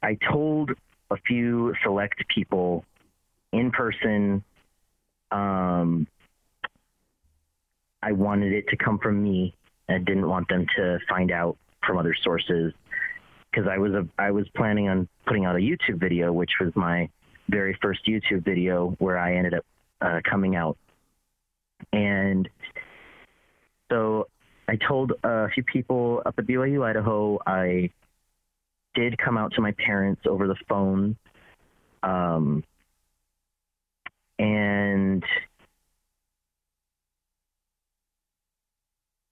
[0.01, 0.71] I told
[1.11, 2.85] a few select people
[3.51, 4.43] in person.
[5.31, 6.07] Um,
[8.01, 9.55] I wanted it to come from me.
[9.89, 12.73] I didn't want them to find out from other sources
[13.51, 16.71] because I was a I was planning on putting out a YouTube video, which was
[16.75, 17.09] my
[17.49, 19.65] very first YouTube video where I ended up
[20.01, 20.77] uh, coming out,
[21.91, 22.49] and
[23.91, 24.27] so
[24.67, 27.39] I told a few people up at BYU Idaho.
[27.45, 27.89] I
[28.95, 31.17] did come out to my parents over the phone,
[32.01, 32.63] um,
[34.39, 35.23] and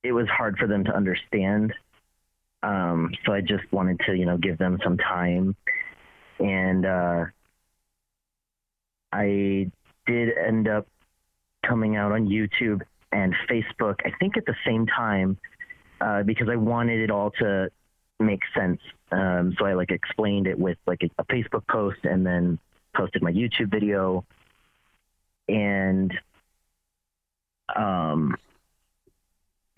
[0.03, 1.73] it was hard for them to understand.
[2.63, 5.55] Um, so I just wanted to, you know, give them some time,
[6.39, 7.25] and uh,
[9.13, 9.71] I
[10.05, 10.87] did end up
[11.65, 15.37] coming out on YouTube and Facebook, I think at the same time,
[15.99, 17.69] uh, because I wanted it all to
[18.19, 18.79] make sense.
[19.11, 22.59] Um, so I like explained it with like a, a, Facebook post and then
[22.95, 24.25] posted my YouTube video.
[25.49, 26.13] And
[27.75, 28.35] um,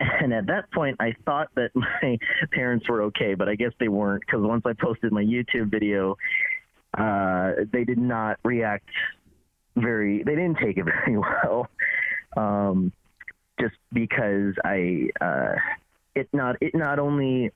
[0.00, 2.18] and at that point, I thought that my
[2.52, 6.16] parents were okay, but I guess they weren't because once I posted my YouTube video,
[6.96, 8.88] uh, they did not react
[9.76, 10.22] very.
[10.22, 11.68] They didn't take it very well.
[12.36, 12.92] Um,
[13.60, 15.54] just because I uh,
[16.14, 17.50] it not it not only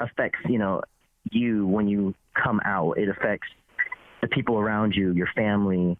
[0.00, 0.82] affects you know
[1.30, 3.48] you when you come out, it affects
[4.20, 5.98] the people around you, your family,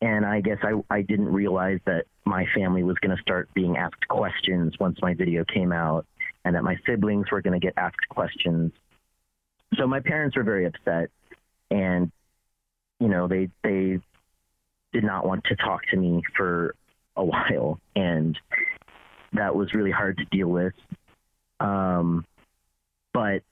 [0.00, 3.76] and I guess I I didn't realize that my family was going to start being
[3.76, 6.06] asked questions once my video came out,
[6.44, 8.72] and that my siblings were going to get asked questions.
[9.76, 11.10] So my parents were very upset,
[11.70, 12.10] and
[13.00, 14.00] you know they they
[14.92, 16.74] did not want to talk to me for
[17.16, 18.38] a while, and
[19.32, 20.74] that was really hard to deal with.
[21.60, 22.24] Um,
[23.12, 23.42] but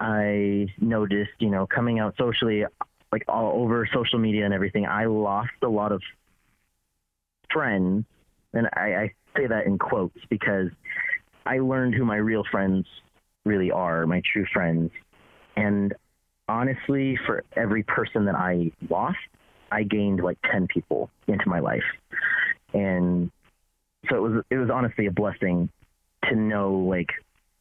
[0.00, 2.64] I noticed, you know, coming out socially,
[3.12, 6.02] like all over social media and everything, I lost a lot of
[7.52, 8.04] friends.
[8.52, 10.68] And I, I say that in quotes because
[11.44, 12.86] I learned who my real friends
[13.44, 14.90] really are, my true friends.
[15.56, 15.94] And
[16.48, 19.18] honestly, for every person that I lost,
[19.70, 21.84] I gained like 10 people into my life.
[22.72, 23.30] And
[24.08, 25.68] so it was it was honestly a blessing
[26.28, 27.10] to know like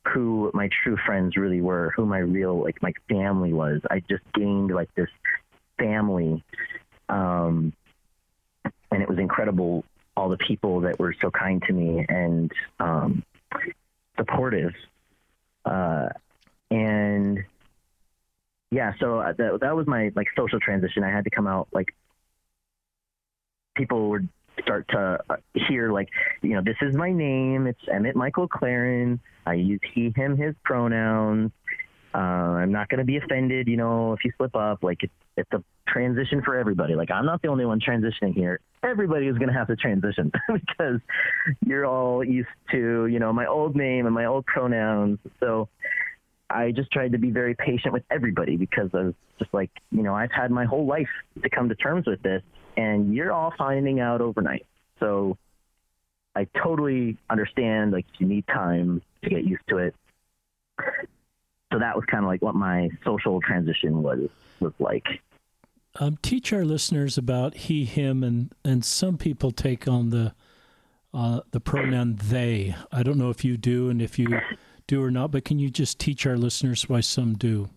[0.07, 3.81] who my true friends really were, who my real like my family was.
[3.89, 5.09] I just gained like this
[5.79, 6.43] family,
[7.09, 7.73] um,
[8.91, 9.83] and it was incredible.
[10.15, 13.23] All the people that were so kind to me and um,
[14.17, 14.73] supportive,
[15.65, 16.09] uh,
[16.71, 17.43] and
[18.71, 21.03] yeah, so uh, that that was my like social transition.
[21.03, 21.93] I had to come out like
[23.75, 24.29] people would
[24.61, 25.35] start to uh,
[25.67, 26.09] hear like
[26.41, 30.55] you know this is my name it's emmett michael claren i use he him his
[30.63, 31.51] pronouns
[32.13, 35.13] uh, i'm not going to be offended you know if you slip up like it's,
[35.35, 36.95] it's a transition for everybody.
[36.95, 38.59] Like i'm not the only one transitioning here.
[38.83, 40.99] Everybody is going to have to transition because
[41.65, 45.19] you're all used to you know my old name and my old pronouns.
[45.39, 45.69] So
[46.55, 50.03] I just tried to be very patient with everybody because I was just like, you
[50.03, 51.09] know, I've had my whole life
[51.41, 52.41] to come to terms with this,
[52.77, 54.65] and you're all finding out overnight.
[54.99, 55.37] So
[56.35, 59.95] I totally understand, like, you need time to get used to it.
[61.73, 65.05] So that was kind of like what my social transition was was like.
[65.99, 70.33] Um, teach our listeners about he, him, and and some people take on the
[71.13, 72.75] uh, the pronoun they.
[72.91, 74.39] I don't know if you do, and if you
[74.87, 77.69] do or not, but can you just teach our listeners why some do?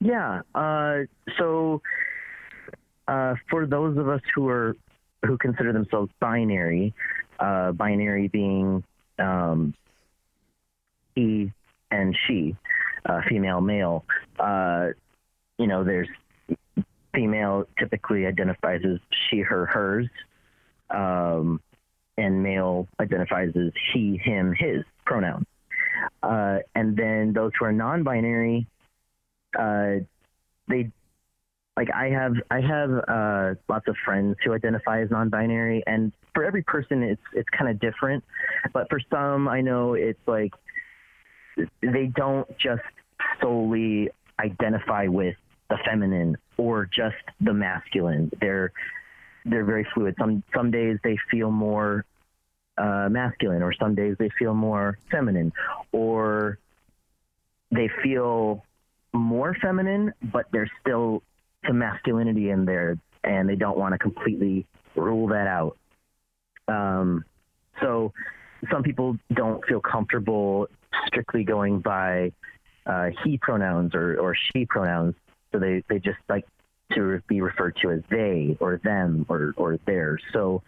[0.00, 0.42] Yeah.
[0.54, 1.00] Uh,
[1.38, 1.82] so
[3.08, 4.76] uh, for those of us who are
[5.24, 6.94] who consider themselves binary,
[7.40, 8.84] uh, binary being
[9.18, 9.74] um,
[11.14, 11.52] he
[11.90, 12.54] and she,
[13.06, 14.04] uh, female, male.
[14.38, 14.88] Uh,
[15.58, 16.08] you know, there's
[17.14, 18.98] female typically identifies as
[19.30, 20.08] she, her, hers,
[20.90, 21.60] um,
[22.18, 25.46] and male identifies as he, him, his pronouns.
[26.22, 28.66] Uh, and then those who are non-binary,
[29.58, 29.94] uh,
[30.68, 30.90] they
[31.76, 36.44] like I have I have uh, lots of friends who identify as non-binary, and for
[36.44, 38.24] every person it's it's kind of different.
[38.72, 40.52] But for some, I know it's like
[41.82, 42.82] they don't just
[43.40, 45.36] solely identify with
[45.68, 48.30] the feminine or just the masculine.
[48.40, 48.72] They're
[49.44, 50.14] they're very fluid.
[50.18, 52.04] Some some days they feel more
[52.78, 55.52] uh, masculine, or some days they feel more feminine,
[55.92, 56.58] or
[57.70, 58.64] they feel
[59.12, 61.22] more feminine, but there's still
[61.66, 65.76] some masculinity in there, and they don't want to completely rule that out.
[66.68, 67.24] Um,
[67.80, 68.12] so
[68.70, 70.68] some people don't feel comfortable
[71.06, 72.32] strictly going by
[72.86, 75.14] uh, he pronouns or, or she pronouns,
[75.52, 76.46] so they, they just like
[76.92, 80.22] to be referred to as they or them or, or theirs.
[80.32, 80.62] So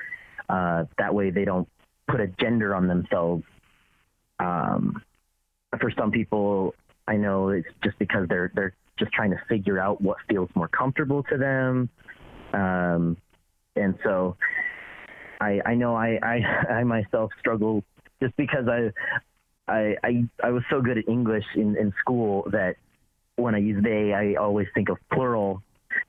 [0.49, 1.68] uh, that way they don't
[2.09, 3.44] put a gender on themselves.
[4.40, 5.03] Um,
[5.81, 6.75] for some people,
[7.07, 10.68] I know it's just because they're they're just trying to figure out what feels more
[10.68, 11.88] comfortable to them,
[12.53, 13.16] um,
[13.77, 14.37] and so
[15.40, 17.85] I I know I I, I myself struggle
[18.23, 18.90] just because I,
[19.71, 22.77] I I I was so good at English in in school that
[23.37, 25.62] when I use they, I always think of plural,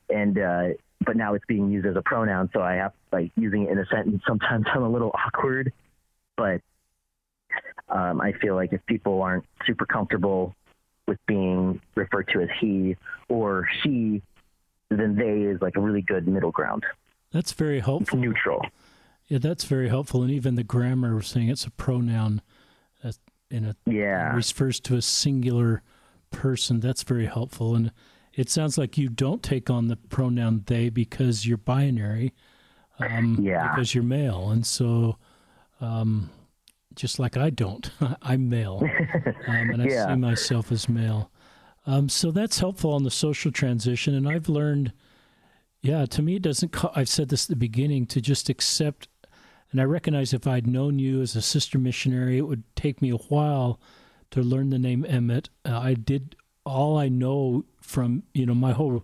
[0.10, 0.68] and uh,
[1.06, 3.80] but now it's being used as a pronoun, so I have like using it in
[3.80, 4.22] a sentence.
[4.28, 5.72] Sometimes I'm a little awkward
[6.40, 6.62] but
[7.90, 10.56] um, I feel like if people aren't super comfortable
[11.06, 12.96] with being referred to as he
[13.28, 14.22] or she,
[14.90, 16.86] then they is like a really good middle ground.
[17.32, 18.18] That's very helpful.
[18.18, 18.62] It's neutral.
[19.28, 20.24] Yeah, that's very helpful.
[20.24, 22.42] And even the grammar saying it's a pronoun
[23.52, 25.82] in a yeah refers to a singular
[26.30, 26.80] person.
[26.80, 27.76] That's very helpful.
[27.76, 27.92] And
[28.34, 32.34] it sounds like you don't take on the pronoun they because you're binary.
[33.00, 33.72] Um, yeah.
[33.74, 35.18] Because you're male, and so
[35.82, 36.30] um,
[36.96, 37.90] just like I don't.
[38.22, 39.34] I'm male, um,
[39.72, 40.08] and I yeah.
[40.08, 41.32] see myself as male.
[41.86, 44.14] Um, so that's helpful on the social transition.
[44.14, 44.94] And I've learned,
[45.82, 49.08] yeah, to me, it doesn't, co- I've said this at the beginning, to just accept.
[49.72, 53.10] And I recognize if I'd known you as a sister missionary, it would take me
[53.10, 53.80] a while
[54.32, 55.50] to learn the name Emmett.
[55.66, 59.04] Uh, I did, all I know from, you know, my whole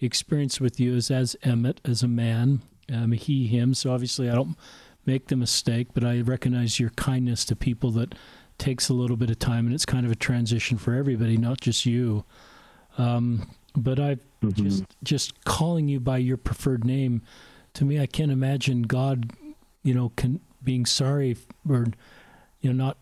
[0.00, 2.60] experience with you is as Emmett, as a man,
[2.92, 3.72] um, he, him.
[3.72, 4.56] So obviously I don't
[5.06, 8.14] make the mistake, but I recognize your kindness to people that
[8.58, 11.60] takes a little bit of time, and it's kind of a transition for everybody, not
[11.60, 12.24] just you.
[12.98, 14.50] Um, but I mm-hmm.
[14.50, 17.22] just just calling you by your preferred name.
[17.74, 19.30] To me, I can't imagine God,
[19.82, 21.36] you know, can, being sorry
[21.68, 21.86] or
[22.60, 22.98] you know not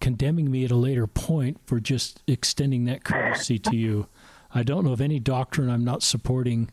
[0.00, 4.06] condemning me at a later point for just extending that courtesy to you.
[4.54, 6.70] I don't know of any doctrine I'm not supporting.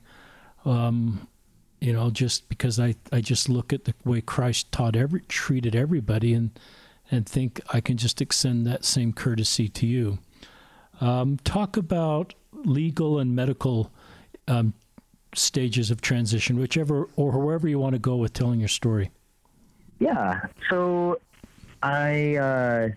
[0.63, 1.27] Um,
[1.79, 5.75] you know, just because I, I just look at the way Christ taught every treated
[5.75, 6.51] everybody and
[7.11, 10.17] and think I can just extend that same courtesy to you.
[11.01, 13.91] Um, talk about legal and medical
[14.47, 14.73] um,
[15.35, 19.11] stages of transition, whichever or wherever you want to go with telling your story.
[19.99, 20.41] Yeah.
[20.69, 21.19] So
[21.83, 22.89] I uh,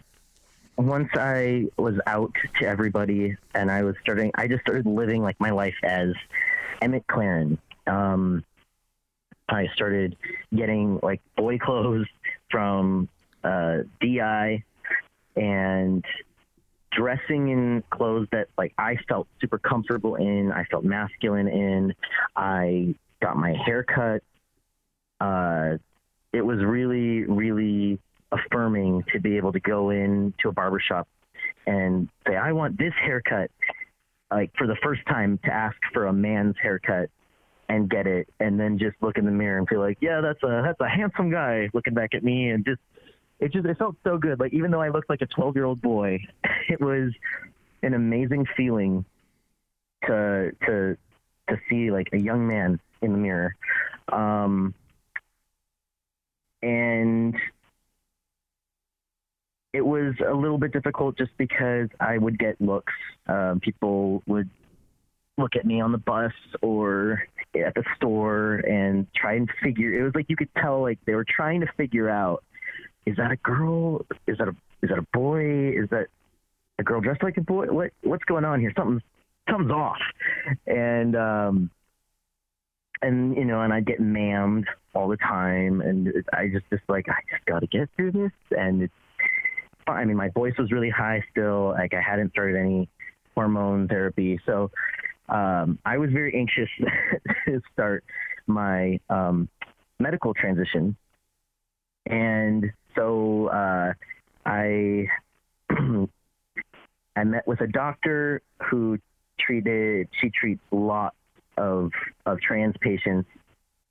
[0.79, 5.39] once I was out to everybody and I was starting, I just started living like
[5.41, 6.15] my life as
[6.81, 7.59] Emmett Claren.
[7.87, 8.45] Um,
[9.49, 10.17] I started
[10.55, 12.07] getting like boy clothes
[12.51, 13.09] from
[13.45, 14.65] uh, DI
[15.37, 16.05] and
[16.93, 20.53] dressing in clothes that like I felt super comfortable in.
[20.53, 21.95] I felt masculine in.
[22.37, 24.23] I got my hair cut.
[25.21, 25.79] Uh,
[26.33, 27.99] it was really, really
[28.33, 31.09] affirming to be able to go into a barbershop
[31.67, 33.51] and say, I want this haircut,
[34.31, 37.11] like for the first time to ask for a man's haircut
[37.69, 40.43] and get it and then just look in the mirror and feel like, yeah, that's
[40.43, 42.81] a that's a handsome guy looking back at me and just
[43.41, 44.41] it just it felt so good.
[44.41, 46.21] Like even though I looked like a twelve year old boy,
[46.69, 47.13] it was
[47.83, 49.05] an amazing feeling
[50.07, 50.97] to to
[51.49, 53.55] to see like a young man in the mirror.
[54.11, 54.75] Um
[56.63, 57.37] and
[59.73, 62.93] it was a little bit difficult just because I would get looks.
[63.27, 64.49] Um, people would
[65.37, 67.23] look at me on the bus or
[67.55, 69.93] at the store and try and figure.
[69.99, 72.45] It was like you could tell like they were trying to figure out:
[73.07, 74.05] is that a girl?
[74.27, 75.71] Is that a is that a boy?
[75.71, 76.07] Is that
[76.79, 77.67] a girl dressed like a boy?
[77.67, 78.73] What what's going on here?
[78.77, 79.03] Something's
[79.51, 79.99] something's off.
[80.67, 81.71] And um,
[83.03, 87.09] and you know, and I get mammed all the time, and I just just like
[87.09, 88.93] I just got to get through this, and it's
[89.87, 91.71] I mean, my voice was really high still.
[91.71, 92.89] Like I hadn't started any
[93.35, 94.71] hormone therapy, so
[95.29, 96.69] um, I was very anxious
[97.47, 98.05] to start
[98.47, 99.49] my um,
[99.99, 100.97] medical transition,
[102.07, 103.93] and so uh,
[104.47, 105.07] I
[107.17, 108.99] I met with a doctor who
[109.39, 110.09] treated.
[110.21, 111.17] She treats lots
[111.57, 111.91] of
[112.27, 113.29] of trans patients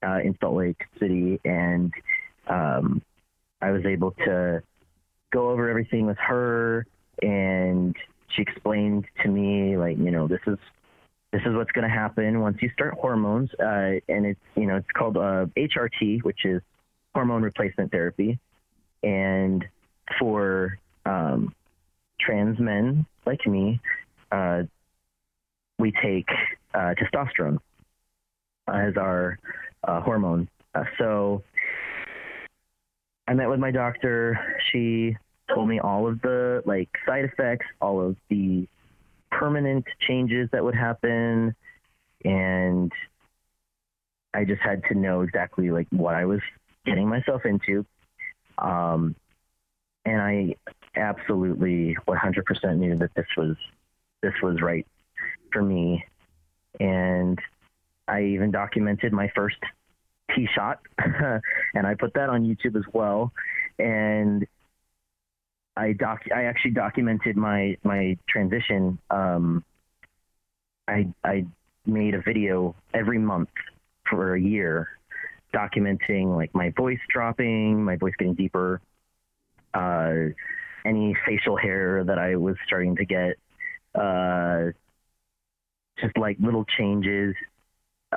[0.05, 1.93] uh, in Salt Lake City, and
[2.47, 3.01] um,
[3.61, 4.63] I was able to
[5.31, 6.85] go over everything with her
[7.21, 7.95] and
[8.29, 10.57] she explained to me like you know this is
[11.31, 14.77] this is what's going to happen once you start hormones uh, and it's you know
[14.77, 16.61] it's called uh, hrt which is
[17.13, 18.39] hormone replacement therapy
[19.03, 19.65] and
[20.19, 21.53] for um,
[22.19, 23.79] trans men like me
[24.31, 24.63] uh,
[25.79, 26.27] we take
[26.73, 27.57] uh, testosterone
[28.67, 29.37] as our
[29.83, 31.43] uh, hormone uh, so
[33.27, 34.39] I met with my doctor.
[34.71, 35.17] She
[35.53, 38.67] told me all of the like side effects, all of the
[39.31, 41.55] permanent changes that would happen,
[42.23, 42.91] and
[44.33, 46.41] I just had to know exactly like what I was
[46.85, 47.85] getting myself into.
[48.57, 49.15] Um,
[50.05, 50.55] and I
[50.95, 53.55] absolutely 100% knew that this was
[54.21, 54.85] this was right
[55.51, 56.05] for me.
[56.79, 57.39] And
[58.07, 59.57] I even documented my first
[60.35, 63.31] T shot, and I put that on YouTube as well.
[63.79, 64.45] And
[65.77, 68.97] I doc I actually documented my my transition.
[69.11, 69.63] Um,
[70.87, 71.45] I I
[71.85, 73.49] made a video every month
[74.09, 74.89] for a year,
[75.53, 78.81] documenting like my voice dropping, my voice getting deeper,
[79.73, 80.13] uh,
[80.85, 83.35] any facial hair that I was starting to get,
[83.93, 84.71] uh,
[85.99, 87.35] just like little changes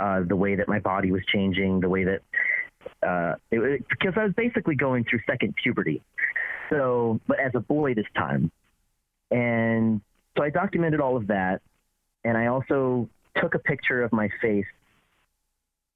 [0.00, 2.20] uh, the way that my body was changing, the way that
[3.03, 6.03] uh, because I was basically going through second puberty.
[6.70, 8.51] So, but as a boy this time,
[9.31, 10.01] and
[10.37, 11.61] so I documented all of that,
[12.24, 14.66] and I also took a picture of my face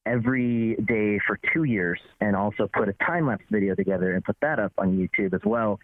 [0.07, 4.37] every day for two years, and also put a time lapse video together and put
[4.43, 5.78] that up on YouTube as well.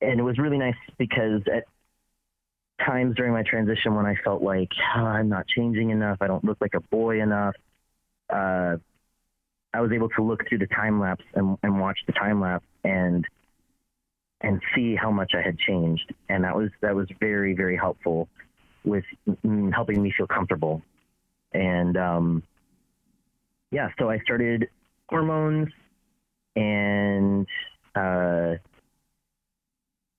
[0.00, 1.64] And it was really nice because at
[2.84, 6.44] times during my transition when I felt like oh, I'm not changing enough, I don't
[6.44, 7.54] look like a boy enough.
[8.28, 8.76] Uh,
[9.74, 12.64] I was able to look through the time lapse and, and watch the time lapse
[12.84, 13.26] and
[14.40, 18.28] and see how much I had changed, and that was that was very very helpful
[18.84, 19.04] with
[19.72, 20.80] helping me feel comfortable.
[21.52, 22.42] And um,
[23.72, 24.68] yeah, so I started
[25.08, 25.68] hormones
[26.54, 27.46] and
[27.96, 28.54] uh,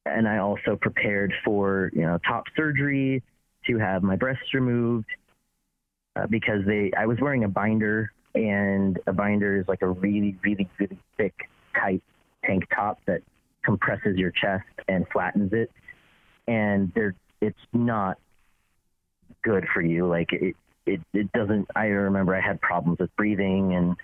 [0.06, 3.24] and I also prepared for you know top surgery
[3.68, 5.08] to have my breasts removed
[6.18, 10.38] uh, because they I was wearing a binder and a binder is like a really
[10.44, 11.34] really really thick
[11.74, 12.04] tight
[12.44, 13.22] tank top that
[13.64, 15.72] compresses your chest and flattens it,
[16.48, 16.92] and
[17.42, 18.18] it's not
[19.44, 20.08] good for you.
[20.08, 20.56] Like it,
[20.86, 21.68] it, it doesn't.
[21.76, 23.96] I remember I had problems with breathing, and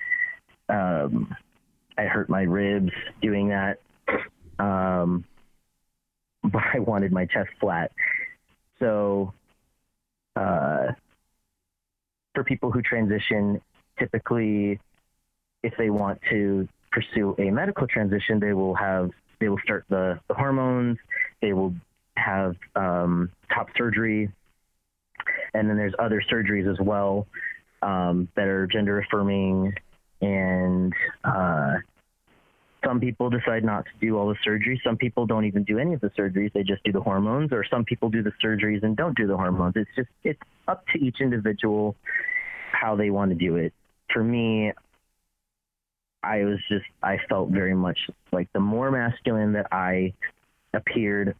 [0.69, 1.35] um,
[1.97, 3.79] I hurt my ribs doing that.
[4.59, 5.25] Um,
[6.43, 7.91] but I wanted my chest flat,
[8.79, 9.33] so
[10.35, 10.87] uh,
[12.33, 13.61] for people who transition,
[14.01, 14.79] typically,
[15.63, 20.19] if they want to pursue a medical transition, they will have they will start the,
[20.27, 20.97] the hormones,
[21.41, 21.73] they will
[22.15, 24.29] have um, top surgery,
[25.53, 27.27] and then there's other surgeries as well
[27.81, 29.73] um, that are gender affirming,
[30.21, 30.93] and
[31.23, 31.73] uh,
[32.85, 34.79] some people decide not to do all the surgery.
[34.83, 37.63] Some people don't even do any of the surgeries; they just do the hormones, or
[37.69, 39.73] some people do the surgeries and don't do the hormones.
[39.75, 41.95] It's just it's up to each individual
[42.71, 43.73] how they want to do it.
[44.13, 44.71] For me,
[46.23, 47.97] I was just I felt very much
[48.31, 50.13] like the more masculine that I
[50.73, 51.35] appeared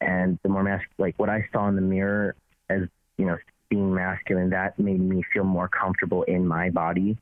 [0.00, 2.34] and the more mas like what I saw in the mirror
[2.68, 2.82] as,
[3.16, 3.36] you know,
[3.68, 7.16] being masculine, that made me feel more comfortable in my body.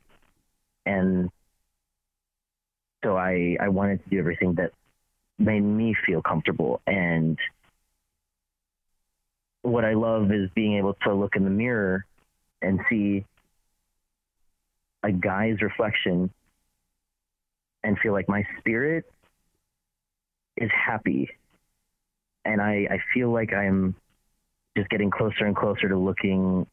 [0.85, 1.31] And
[3.05, 4.73] so I I wanted to do everything that
[5.39, 7.39] made me feel comfortable and
[9.67, 12.07] what I love is being able to look in the mirror
[12.63, 13.25] and see
[15.07, 16.31] a guy's reflection
[17.85, 19.05] and feel like my spirit
[20.57, 21.31] is happy.
[22.45, 23.95] And I, I feel like I'm
[24.77, 26.67] just getting closer and closer to looking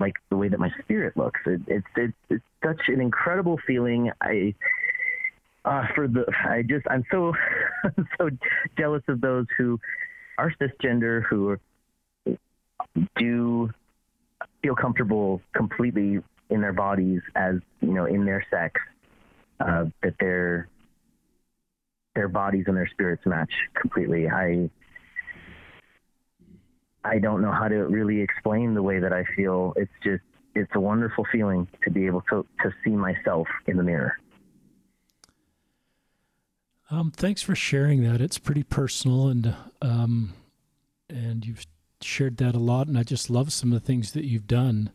[0.00, 1.40] like the way that my spirit looks.
[1.46, 4.10] It, it's, it's, it's such an incredible feeling.
[4.22, 4.54] I,
[5.66, 7.34] uh, for the, I just, I'm so,
[8.18, 8.30] so
[8.78, 9.78] jealous of those who
[10.38, 11.58] are cisgender, who
[13.16, 13.70] do
[14.62, 18.80] feel comfortable completely in their bodies as, you know, in their sex
[19.60, 20.68] uh, that their
[22.14, 24.28] their bodies and their spirits match completely.
[24.28, 24.70] I
[27.04, 29.74] I don't know how to really explain the way that I feel.
[29.76, 30.22] It's just
[30.54, 34.16] it's a wonderful feeling to be able to to see myself in the mirror.
[36.90, 38.20] Um, thanks for sharing that.
[38.20, 40.34] It's pretty personal, and um,
[41.08, 41.66] and you've
[42.00, 42.86] shared that a lot.
[42.86, 44.90] And I just love some of the things that you've done.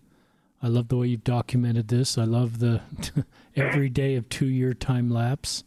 [0.62, 2.18] I love the way you've documented this.
[2.18, 2.82] I love the
[3.56, 5.64] every day of two year time lapse.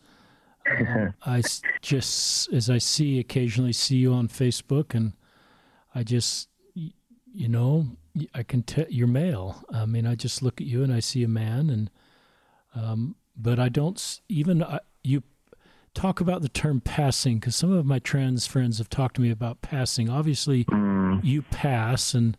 [0.71, 1.43] Um, I
[1.81, 5.13] just, as I see, occasionally see you on Facebook, and
[5.95, 7.87] I just, you know,
[8.35, 9.65] I can tell you're male.
[9.73, 11.91] I mean, I just look at you and I see a man, and
[12.75, 15.23] um, but I don't even I, you
[15.95, 19.31] talk about the term passing because some of my trans friends have talked to me
[19.31, 20.11] about passing.
[20.11, 21.25] Obviously, mm.
[21.25, 22.37] you pass, and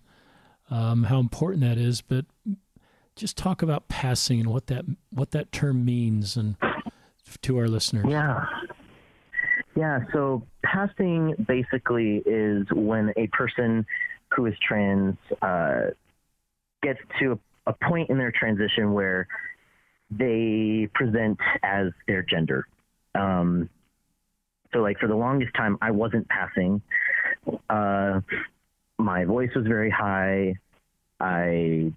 [0.74, 2.26] um, how important that is, but
[3.16, 6.56] just talk about passing and what that what that term means and
[7.42, 8.06] to our listeners.
[8.10, 8.44] Yeah.
[9.76, 13.86] Yeah, so passing basically is when a person
[14.36, 15.92] who is trans uh,
[16.82, 19.28] gets to a, a point in their transition where
[20.12, 22.68] they present as their gender.
[23.16, 23.70] Um,
[24.74, 26.82] so, like for the longest time, I wasn't passing.
[27.70, 28.22] Uh,
[29.00, 30.56] my voice was very high.
[31.24, 31.92] I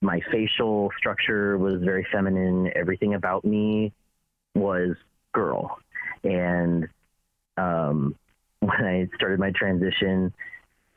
[0.00, 2.70] my facial structure was very feminine.
[2.74, 3.92] Everything about me
[4.54, 4.96] was
[5.34, 5.78] girl.
[6.24, 6.88] And
[7.56, 8.14] um,
[8.60, 10.32] when I started my transition,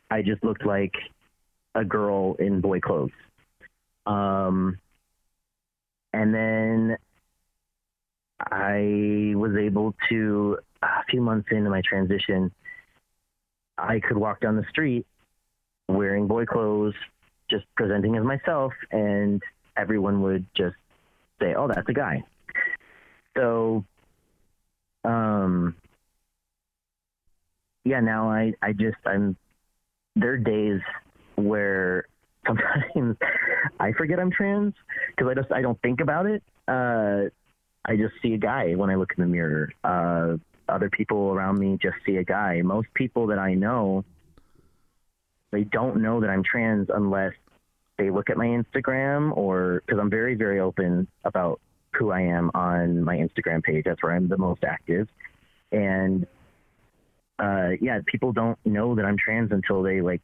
[0.10, 0.94] I just looked like
[1.76, 3.12] a girl in boy clothes.
[4.06, 4.78] Um,
[6.14, 6.98] and then
[8.40, 12.52] I was able to, a few months into my transition,
[13.78, 15.08] I could walk down the street
[15.90, 16.94] wearing boy clothes,
[17.50, 19.42] just presenting as myself, and
[19.78, 20.76] everyone would just
[21.42, 22.24] say, "Oh, that's a guy."
[23.36, 23.86] So,
[25.04, 25.76] um,
[27.84, 28.00] yeah.
[28.00, 29.38] Now I, I just, I'm.
[30.16, 30.82] There are days
[31.36, 32.06] where
[32.48, 33.18] sometimes
[33.80, 34.74] I forget I'm trans
[35.08, 36.44] because I just, I don't think about it.
[36.68, 37.30] Uh,
[37.86, 39.74] I just see a guy when I look in the mirror.
[39.84, 40.38] Uh,
[40.70, 42.62] other people around me just see a guy.
[42.62, 44.06] Most people that I know
[45.54, 47.34] they don't know that I'm trans unless
[47.98, 51.62] they look at my Instagram or because I'm very, very open about
[51.94, 53.86] who I am on my Instagram page.
[53.86, 55.08] That's where I'm the most active.
[55.72, 56.26] And
[57.40, 60.22] uh, yeah, people don't know that I'm trans until they like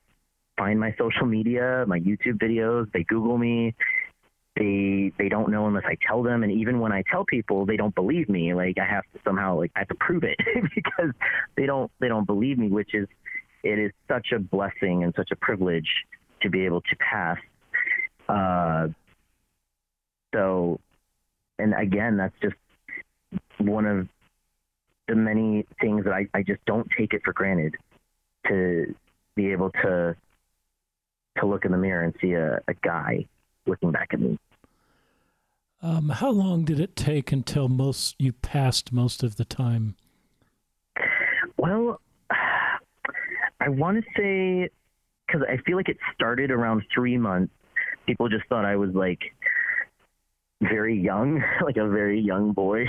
[0.57, 3.75] find my social media, my YouTube videos, they Google me.
[4.55, 7.77] They they don't know unless I tell them, and even when I tell people, they
[7.77, 8.53] don't believe me.
[8.53, 10.38] Like I have to somehow like I have to prove it
[10.75, 11.11] because
[11.55, 13.07] they don't they don't believe me, which is
[13.64, 15.89] it is such a blessing and such a privilege
[16.41, 17.38] to be able to pass.
[18.28, 18.88] Uh,
[20.34, 20.80] so,
[21.57, 22.55] and again, that's just
[23.57, 24.07] one of
[25.07, 27.76] the many things that I, I just don't take it for granted
[28.47, 28.95] to
[29.36, 30.16] be able to
[31.39, 33.26] to look in the mirror and see a, a guy
[33.66, 34.38] looking back at me.
[35.82, 39.95] Um, how long did it take until most you passed most of the time?
[41.57, 42.01] Well,
[43.60, 44.70] I want to say
[45.28, 47.53] because I feel like it started around three months.
[48.05, 49.20] People just thought I was like
[50.62, 52.86] very young, like a very young boy,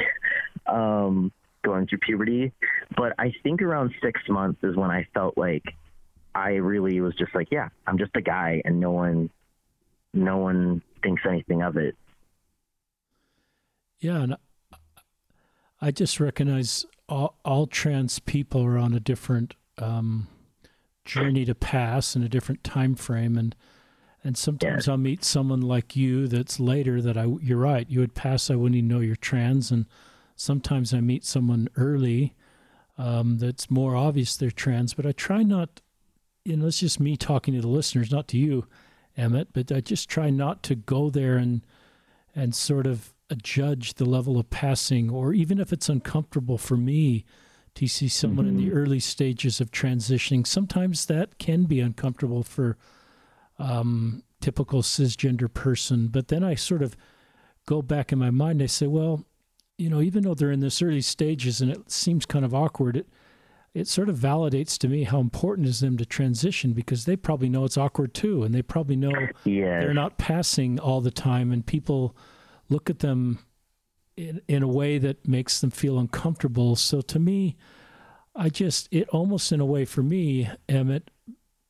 [0.66, 2.53] um, going through puberty.
[2.97, 5.64] But I think around six months is when I felt like
[6.35, 9.31] I really was just like, yeah, I'm just a guy, and no one,
[10.14, 11.97] no one thinks anything of it.
[13.99, 14.37] Yeah, and
[15.81, 20.29] I just recognize all, all trans people are on a different um,
[21.05, 23.55] journey to pass in a different time frame, and
[24.22, 24.92] and sometimes yeah.
[24.92, 28.55] I'll meet someone like you that's later that I you're right you would pass I
[28.57, 29.86] wouldn't even know you're trans, and
[30.36, 32.34] sometimes I meet someone early
[32.98, 35.80] um, that's more obvious they're trans, but I try not.
[36.44, 38.66] You know, it's just me talking to the listeners, not to you,
[39.16, 39.48] Emmett.
[39.53, 41.62] But I just try not to go there and
[42.34, 47.24] and sort of judge the level of passing, or even if it's uncomfortable for me
[47.75, 48.59] to see someone mm-hmm.
[48.59, 48.79] in the mm-hmm.
[48.79, 50.47] early stages of transitioning.
[50.47, 52.77] Sometimes that can be uncomfortable for
[53.59, 56.09] um, typical cisgender person.
[56.09, 56.97] But then I sort of
[57.66, 58.61] go back in my mind.
[58.61, 59.25] And I say, well,
[59.79, 62.97] you know, even though they're in this early stages and it seems kind of awkward,
[62.97, 63.09] it
[63.73, 67.14] it sort of validates to me how important it is them to transition because they
[67.14, 69.12] probably know it's awkward too, and they probably know
[69.45, 69.83] yes.
[69.83, 72.16] they're not passing all the time, and people
[72.68, 73.39] look at them
[74.29, 76.77] in, in a way that makes them feel uncomfortable.
[76.77, 77.57] So to me,
[78.35, 81.11] I just, it almost in a way for me, Emmett,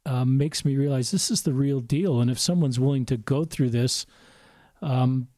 [0.06, 2.20] um, makes me realize this is the real deal.
[2.20, 4.06] And if someone's willing to go through this,
[4.82, 5.28] um,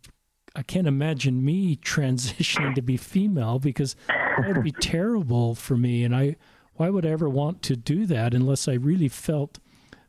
[0.54, 6.04] I can't imagine me transitioning to be female because that would be terrible for me.
[6.04, 6.36] And I,
[6.74, 9.58] why would I ever want to do that unless I really felt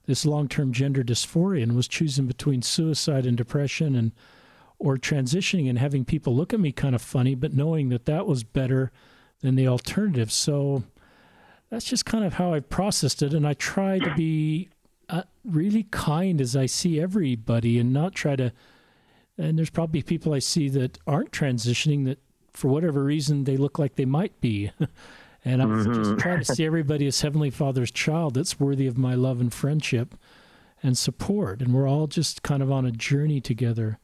[0.05, 4.11] this long term gender dysphoria and was choosing between suicide and depression and
[4.83, 8.27] or transitioning and having people look at me kind of funny, but knowing that that
[8.27, 8.91] was better
[9.39, 10.29] than the alternative.
[10.29, 10.83] So
[11.69, 13.33] that's just kind of how I processed it.
[13.33, 14.67] And I try to be
[15.07, 18.51] uh, really kind as I see everybody and not try to.
[19.37, 22.19] And there's probably people I see that aren't transitioning that
[22.51, 24.69] for whatever reason they look like they might be.
[25.45, 25.93] and I'm mm-hmm.
[25.93, 29.51] just trying to see everybody as Heavenly Father's child that's worthy of my love and
[29.51, 30.13] friendship
[30.83, 31.61] and support.
[31.61, 33.97] And we're all just kind of on a journey together.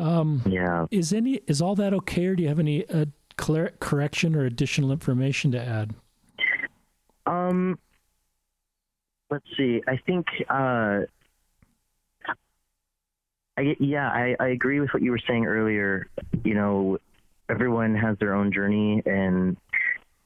[0.00, 0.86] Um, yeah.
[0.90, 3.04] Is any is all that okay, or do you have any uh,
[3.36, 5.94] clear, correction or additional information to add?
[7.26, 7.78] Um,
[9.30, 9.82] let's see.
[9.86, 10.26] I think.
[10.48, 11.00] Uh,
[13.58, 16.08] I, yeah, I, I agree with what you were saying earlier.
[16.44, 16.98] You know,
[17.50, 19.58] everyone has their own journey, and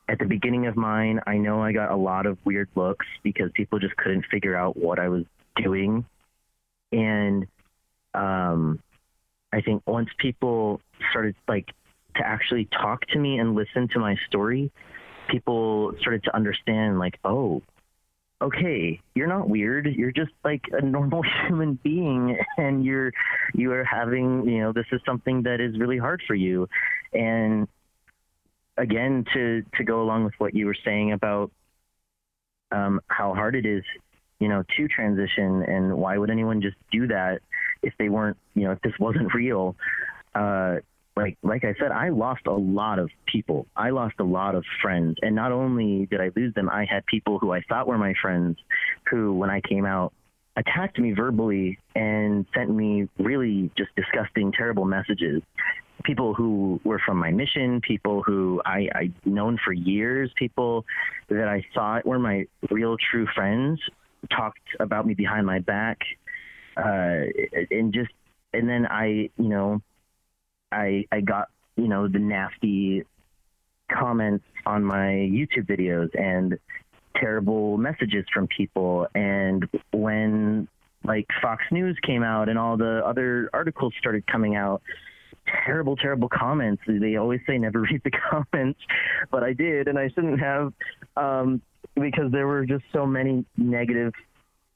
[0.09, 3.51] at the beginning of mine, I know I got a lot of weird looks because
[3.55, 5.25] people just couldn't figure out what I was
[5.57, 6.05] doing,
[6.93, 7.49] and
[8.14, 8.79] um,
[9.55, 10.81] I think once people
[11.11, 11.69] started like
[12.17, 14.73] to actually talk to me and listen to my story,
[15.29, 17.63] people started to understand like, oh,
[18.43, 19.87] okay, you're not weird.
[19.87, 23.13] You're just like a normal human being and you're
[23.55, 26.69] you are having, you know, this is something that is really hard for you.
[27.13, 27.69] And
[28.77, 31.53] again to to go along with what you were saying about
[32.73, 33.85] um, how hard it is,
[34.41, 37.41] you know, to transition and why would anyone just do that
[37.85, 39.76] if they weren't, you know, if this wasn't real,
[40.35, 40.76] uh,
[41.16, 43.66] like like I said, I lost a lot of people.
[43.76, 47.07] I lost a lot of friends, and not only did I lose them, I had
[47.07, 48.59] people who I thought were my friends,
[49.09, 50.12] who when I came out
[50.57, 55.43] attacked me verbally and sent me really just disgusting, terrible messages.
[56.05, 60.85] People who were from my mission, people who I I known for years, people
[61.28, 63.80] that I thought were my real true friends,
[64.30, 65.99] talked about me behind my back
[66.77, 67.22] uh,
[67.70, 68.12] and just
[68.53, 69.83] and then I, you know,
[70.72, 73.05] I I got you know the nasty
[73.91, 76.59] comments on my YouTube videos and
[77.16, 79.07] terrible messages from people.
[79.14, 80.68] And when
[81.05, 84.83] like Fox News came out and all the other articles started coming out,
[85.64, 86.83] terrible, terrible comments.
[86.87, 88.81] They always say never read the comments,
[89.31, 90.72] but I did, and I shouldn't have,
[91.16, 91.61] um,
[91.95, 94.14] because there were just so many negative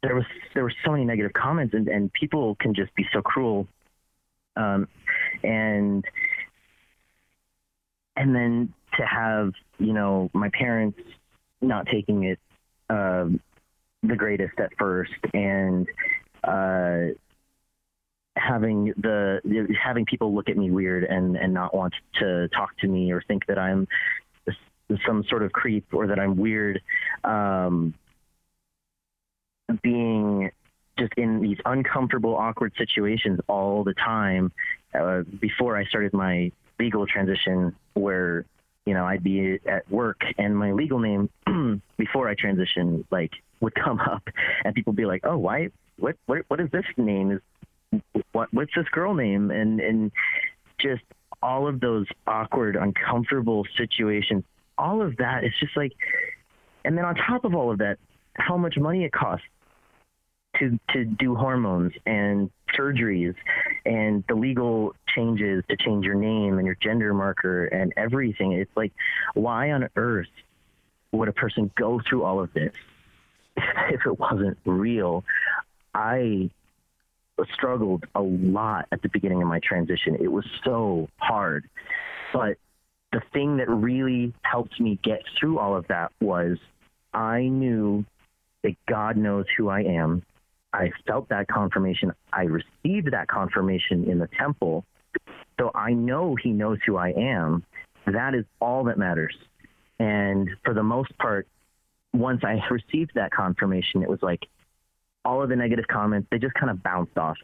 [0.02, 0.24] there was
[0.54, 3.66] there were so many negative comments and, and people can just be so cruel
[4.56, 4.88] um,
[5.42, 6.04] and
[8.16, 10.98] and then to have you know my parents
[11.60, 12.38] not taking it
[12.90, 13.26] uh,
[14.02, 15.86] the greatest at first and
[16.44, 17.12] uh,
[18.36, 19.40] having the
[19.82, 23.22] having people look at me weird and and not want to talk to me or
[23.22, 23.88] think that I'm
[25.06, 26.80] some sort of creep or that I'm weird.
[27.24, 27.94] Um,
[29.82, 30.50] being
[30.98, 34.52] just in these uncomfortable, awkward situations all the time.
[34.98, 38.44] Uh, before I started my legal transition, where
[38.86, 41.30] you know I'd be at work and my legal name
[41.96, 44.28] before I transitioned like would come up,
[44.64, 45.70] and people be like, "Oh, why?
[45.98, 46.16] What?
[46.26, 46.42] What?
[46.48, 47.40] What is this name?
[47.92, 48.02] Is
[48.32, 48.52] what?
[48.52, 50.12] What's this girl name?" And and
[50.78, 51.02] just
[51.42, 54.44] all of those awkward, uncomfortable situations.
[54.76, 55.92] All of that is just like,
[56.84, 57.98] and then on top of all of that,
[58.34, 59.46] how much money it costs
[60.58, 63.34] to to do hormones and surgeries
[63.86, 68.52] and the legal changes to change your name and your gender marker and everything.
[68.52, 68.92] It's like,
[69.34, 70.28] why on earth
[71.12, 72.72] would a person go through all of this
[73.56, 75.24] if it wasn't real?
[75.94, 76.50] I
[77.54, 80.16] struggled a lot at the beginning of my transition.
[80.20, 81.68] It was so hard.
[82.32, 82.58] But
[83.12, 86.58] the thing that really helped me get through all of that was
[87.14, 88.04] I knew
[88.62, 90.22] that God knows who I am
[90.72, 92.12] I felt that confirmation.
[92.32, 94.84] I received that confirmation in the temple.
[95.58, 97.64] So I know he knows who I am.
[98.06, 99.34] That is all that matters.
[99.98, 101.48] And for the most part,
[102.12, 104.46] once I received that confirmation, it was like
[105.24, 107.36] all of the negative comments, they just kind of bounced off.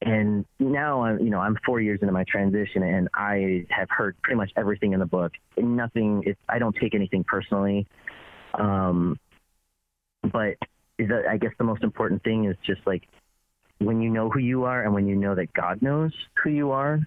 [0.00, 4.16] And now I'm, you know, I'm four years into my transition and I have heard
[4.22, 5.32] pretty much everything in the book.
[5.56, 7.86] Nothing, I don't take anything personally.
[8.54, 9.18] Um,
[10.22, 10.56] but
[10.98, 13.08] the, I guess the most important thing is just like
[13.78, 16.72] when you know who you are and when you know that God knows who you
[16.72, 17.00] are,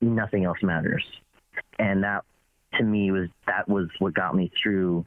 [0.00, 1.04] nothing else matters.
[1.78, 2.24] And that
[2.74, 5.06] to me was that was what got me through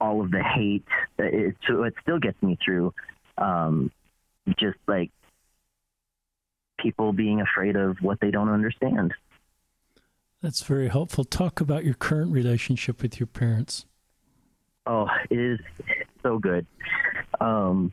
[0.00, 0.84] all of the hate.
[1.18, 2.94] It, it still gets me through.
[3.36, 3.92] Um,
[4.58, 5.10] just like
[6.78, 9.12] people being afraid of what they don't understand.
[10.40, 11.24] That's very helpful.
[11.24, 13.86] Talk about your current relationship with your parents.
[14.86, 15.58] Oh, it is
[16.28, 16.66] so good.
[17.40, 17.92] Um,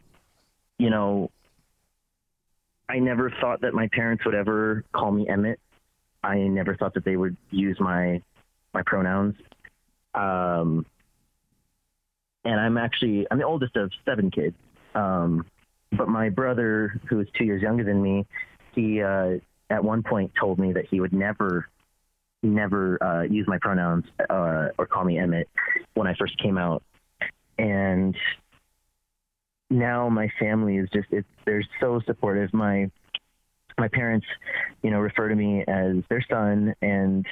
[0.78, 1.32] you know,
[2.90, 5.60] I never thought that my parents would ever call me Emmett.
[6.24, 8.22] I never thought that they would use my
[8.74, 9.36] my pronouns.
[10.14, 10.86] Um,
[12.44, 14.56] and I'm actually I'm the oldest of seven kids.
[14.94, 15.46] Um,
[15.98, 18.26] but my brother, who is two years younger than me,
[18.74, 19.36] he uh,
[19.70, 21.68] at one point told me that he would never
[22.44, 25.50] never uh, use my pronouns uh, or call me Emmett
[25.96, 26.84] when I first came out,
[27.58, 28.16] and
[29.70, 32.54] now my family is just it's they're so supportive.
[32.54, 32.90] My
[33.78, 34.26] my parents,
[34.82, 37.26] you know, refer to me as their son, and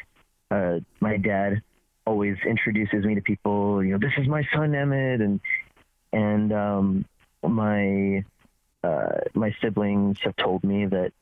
[0.51, 1.61] uh, my dad
[2.05, 3.83] always introduces me to people.
[3.83, 5.39] You know, this is my son Emmett, and
[6.11, 7.05] and um,
[7.41, 8.23] my
[8.83, 11.13] uh, my siblings have told me that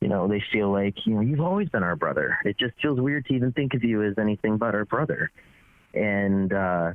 [0.00, 2.38] you know, they feel like, you know, you've always been our brother.
[2.44, 5.30] It just feels weird to even think of you as anything but our brother.
[5.94, 6.92] And, uh,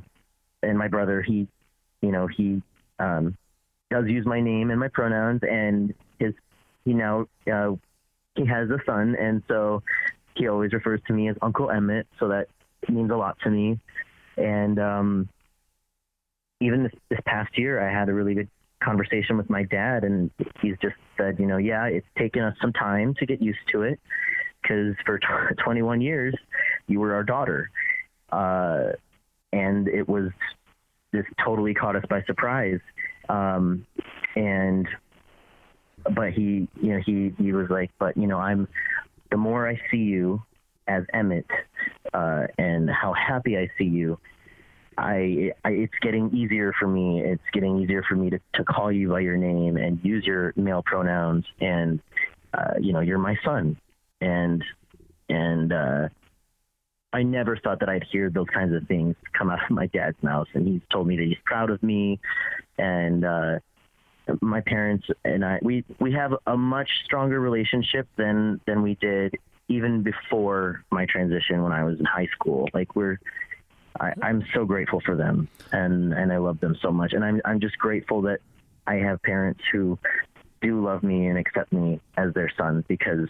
[0.62, 1.48] and my brother, he,
[2.00, 2.62] you know, he,
[2.98, 3.36] um,
[3.90, 6.34] does use my name and my pronouns and his,
[6.84, 7.72] he now, uh,
[8.34, 9.16] he has a son.
[9.18, 9.82] And so
[10.34, 12.06] he always refers to me as Uncle Emmett.
[12.18, 12.48] So that
[12.88, 13.78] means a lot to me.
[14.36, 15.28] And, um,
[16.60, 18.48] even this, this past year, I had a really good
[18.82, 22.72] conversation with my dad, and he's just said, you know, yeah, it's taken us some
[22.72, 24.00] time to get used to it
[24.62, 25.26] because for t-
[25.64, 26.34] 21 years
[26.86, 27.70] you were our daughter,
[28.30, 28.92] uh,
[29.52, 30.30] and it was
[31.12, 32.80] this totally caught us by surprise.
[33.28, 33.86] Um,
[34.34, 34.88] and
[36.14, 38.66] but he, you know, he he was like, but you know, I'm
[39.30, 40.42] the more I see you
[40.88, 41.46] as Emmett,
[42.12, 44.18] uh, and how happy I see you,
[44.98, 47.22] I, I, it's getting easier for me.
[47.22, 50.52] It's getting easier for me to, to call you by your name and use your
[50.56, 51.44] male pronouns.
[51.60, 52.00] And
[52.52, 53.76] uh, you know, you're my son.
[54.20, 54.62] And
[55.28, 56.08] and uh,
[57.12, 60.20] I never thought that I'd hear those kinds of things come out of my dad's
[60.22, 60.48] mouth.
[60.54, 62.20] And he's told me that he's proud of me.
[62.78, 63.58] And uh,
[64.40, 69.36] my parents and I, we we have a much stronger relationship than than we did
[69.68, 72.68] even before my transition when I was in high school.
[72.72, 73.18] Like we're
[74.00, 77.40] I, I'm so grateful for them, and and I love them so much, and I'm
[77.44, 78.40] I'm just grateful that
[78.86, 79.98] I have parents who
[80.60, 83.28] do love me and accept me as their son because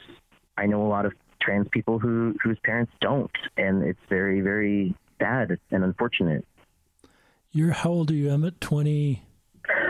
[0.57, 4.95] I know a lot of trans people who whose parents don't, and it's very very
[5.19, 6.47] sad and unfortunate.
[7.51, 8.61] You're how old are you, Emmett?
[8.61, 9.23] Twenty.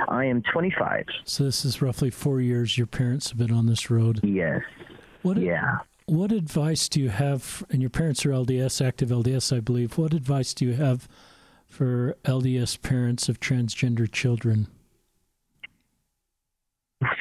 [0.09, 1.07] I am 25.
[1.24, 4.20] So this is roughly four years your parents have been on this road.
[4.22, 4.61] Yes.
[5.22, 5.38] What?
[5.38, 5.78] Yeah.
[6.07, 7.64] What advice do you have?
[7.70, 9.96] And your parents are LDS, active LDS, I believe.
[9.96, 11.09] What advice do you have
[11.66, 14.66] for LDS parents of transgender children?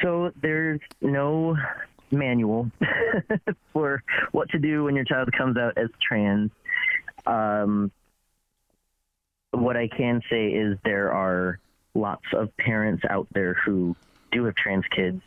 [0.02, 1.56] So there's no
[2.12, 2.70] manual
[3.74, 6.52] for what to do when your child comes out as trans.
[7.26, 7.92] Um,
[9.52, 11.60] what I can say is there are
[11.94, 13.96] lots of parents out there who
[14.32, 15.22] do have trans kids,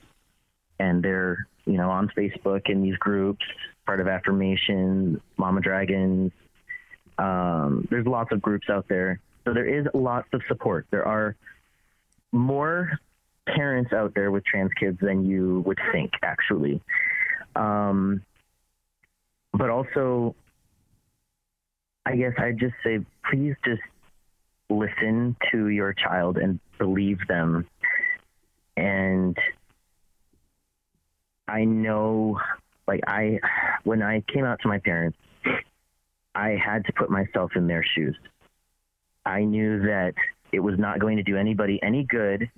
[0.79, 3.45] and they're you know on Facebook in these groups,
[3.87, 6.33] part of Affirmation, Mama Dragons.
[7.19, 10.87] Um, there's lots of groups out there, so there is lots of support.
[10.91, 11.37] There are
[12.33, 12.99] more
[13.47, 16.81] parents out there with trans kids than you would think, actually.
[17.57, 18.23] Um,
[19.53, 20.35] but also,
[22.07, 23.83] I guess I'd just say, please just
[24.69, 27.67] listen to your child and believe them.
[28.77, 29.37] And
[31.47, 32.41] I know,
[32.89, 33.39] like, I,
[33.85, 35.19] when I came out to my parents,
[36.35, 38.17] I had to put myself in their shoes.
[39.25, 40.15] I knew that
[40.53, 42.51] it was not going to do anybody any good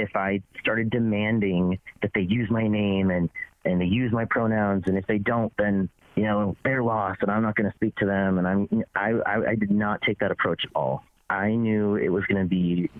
[0.00, 3.28] if I started demanding that they use my name and
[3.64, 7.30] and they use my pronouns, and if they don't, then you know they're lost, and
[7.30, 8.38] I'm not going to speak to them.
[8.38, 11.04] And I'm I, I I did not take that approach at all.
[11.28, 12.90] I knew it was going to be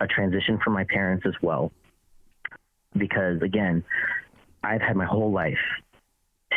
[0.00, 1.72] a transition for my parents as well,
[2.96, 3.84] because again,
[4.62, 5.64] I've had my whole life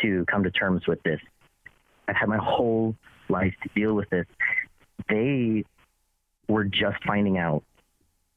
[0.02, 1.22] to come to terms with this.
[2.08, 2.96] I've had my whole
[3.30, 4.26] life to deal with this.
[5.10, 5.66] They
[6.48, 7.64] were just finding out,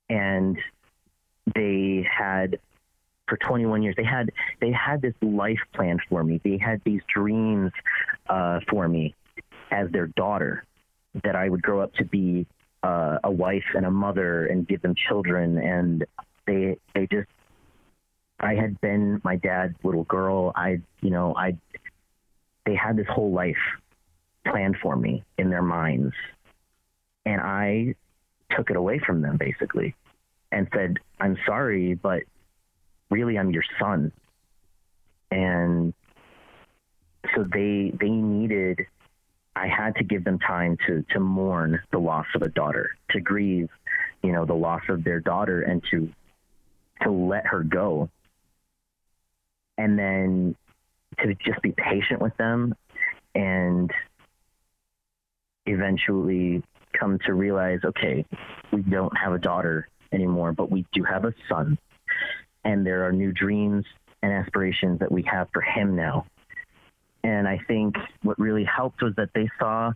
[0.08, 0.56] and
[1.54, 2.58] they had
[3.28, 4.30] for 21 years they had
[4.60, 6.40] they had this life plan for me.
[6.44, 7.70] They had these dreams
[8.28, 9.14] uh, for me
[9.70, 10.64] as their daughter
[11.24, 12.46] that i would grow up to be
[12.82, 15.58] uh, a wife and a mother and give them children.
[15.58, 16.04] And
[16.46, 17.28] they they just
[18.40, 20.52] i had been my dad's little girl.
[20.56, 21.56] I you know i
[22.66, 23.56] they had this whole life
[24.44, 26.14] planned for me in their minds.
[27.24, 27.94] And i
[28.56, 29.94] took it away from them basically
[30.52, 32.22] and said i'm sorry but
[33.10, 34.12] really I'm your son.
[35.30, 35.92] And
[37.34, 38.80] so they they needed
[39.54, 43.20] I had to give them time to to mourn the loss of a daughter, to
[43.20, 43.68] grieve,
[44.22, 46.08] you know, the loss of their daughter and to
[47.02, 48.08] to let her go.
[49.76, 50.56] And then
[51.22, 52.74] to just be patient with them
[53.34, 53.90] and
[55.66, 56.62] eventually
[56.98, 58.24] come to realize, okay,
[58.72, 61.78] we don't have a daughter anymore, but we do have a son.
[62.64, 63.84] And there are new dreams
[64.22, 66.26] and aspirations that we have for him now.
[67.22, 69.92] And I think what really helped was that they saw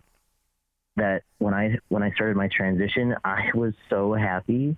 [0.96, 4.76] that when I when I started my transition, I was so happy,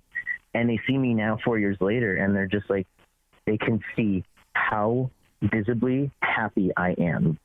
[0.55, 2.87] and they see me now four years later, and they're just like,
[3.47, 4.24] they can see
[4.55, 5.11] how
[5.43, 7.39] visibly happy I am,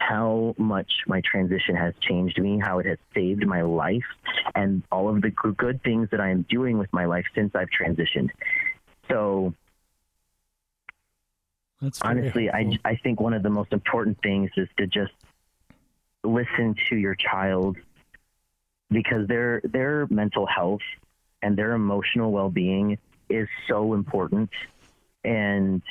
[0.00, 4.04] how much my transition has changed me, how it has saved my life,
[4.54, 7.68] and all of the good things that I am doing with my life since I've
[7.68, 8.30] transitioned.
[9.08, 9.54] So
[11.80, 15.12] that's honestly, I, I think one of the most important things is to just
[16.24, 17.76] listen to your child
[18.90, 20.82] because their their mental health
[21.42, 22.98] and their emotional well being
[23.28, 24.50] is so important.
[25.24, 25.82] And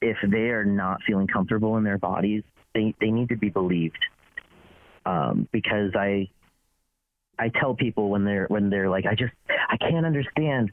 [0.00, 2.44] if they are not feeling comfortable in their bodies,
[2.74, 3.98] they, they need to be believed.
[5.06, 6.28] Um, because I
[7.38, 10.70] I tell people when they're when they're like, I just I can't understand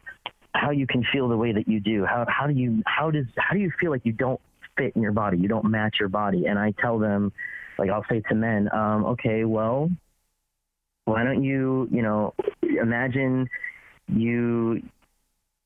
[0.54, 2.06] how you can feel the way that you do.
[2.06, 4.42] How how do you how does how do you feel like you don't
[4.78, 5.38] fit in your body?
[5.38, 6.48] You don't match your body.
[6.48, 7.32] And I tell them,
[7.78, 9.92] like I'll say to men, um, okay, well,
[11.06, 13.48] why don't you you know imagine
[14.08, 14.82] you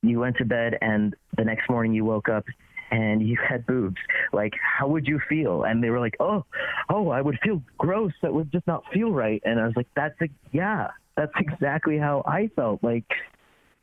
[0.02, 2.46] you went to bed and the next morning you woke up
[2.92, 3.98] and you had boobs.
[4.34, 5.64] Like how would you feel?
[5.64, 6.46] And they were like oh
[6.90, 9.42] oh i would feel gross that would just not feel right.
[9.46, 13.12] And i was like that's a, yeah that's exactly how i felt like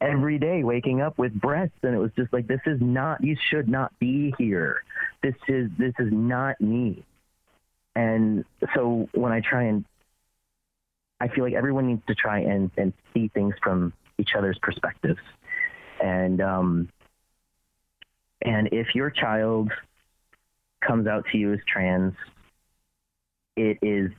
[0.00, 1.76] every day waking up with breasts.
[1.82, 4.82] And it was just like this is not you should not be here.
[5.22, 7.04] This is this is not me.
[7.94, 8.44] And
[8.74, 9.84] so when i try and
[11.20, 15.20] i feel like everyone needs to try and and see things from each other's perspectives.
[16.02, 16.88] And um
[18.46, 19.70] and if your child
[20.86, 22.14] comes out to you as trans
[23.56, 24.10] it is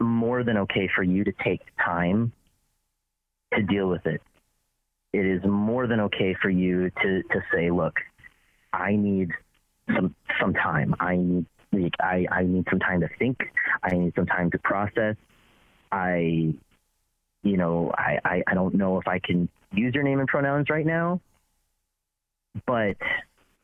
[0.00, 2.32] more than okay for you to take time
[3.54, 4.20] to deal with it
[5.16, 7.94] it is more than okay for you to, to say, look,
[8.72, 9.30] I need
[9.94, 10.94] some some time.
[11.00, 11.46] I need
[12.00, 13.38] I, I need some time to think.
[13.82, 15.16] I need some time to process.
[15.90, 16.54] I
[17.42, 20.68] you know, I, I, I don't know if I can use your name and pronouns
[20.68, 21.20] right now,
[22.66, 22.96] but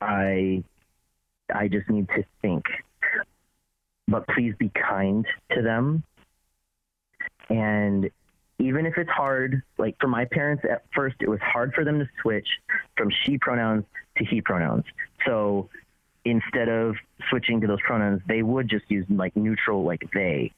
[0.03, 0.65] I
[1.55, 2.65] I just need to think.
[4.09, 6.03] But please be kind to them.
[7.49, 8.11] And
[8.59, 11.99] even if it's hard, like for my parents at first, it was hard for them
[11.99, 12.49] to switch
[12.97, 13.85] from she pronouns
[14.19, 14.85] to he pronouns.
[15.27, 15.69] So
[16.25, 16.97] instead of
[17.29, 20.53] switching to those pronouns, they would just use like neutral, like they,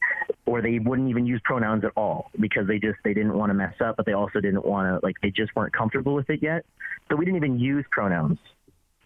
[0.46, 3.54] or they wouldn't even use pronouns at all because they just they didn't want to
[3.54, 6.42] mess up, but they also didn't want to like they just weren't comfortable with it
[6.42, 6.64] yet.
[7.08, 8.38] So we didn't even use pronouns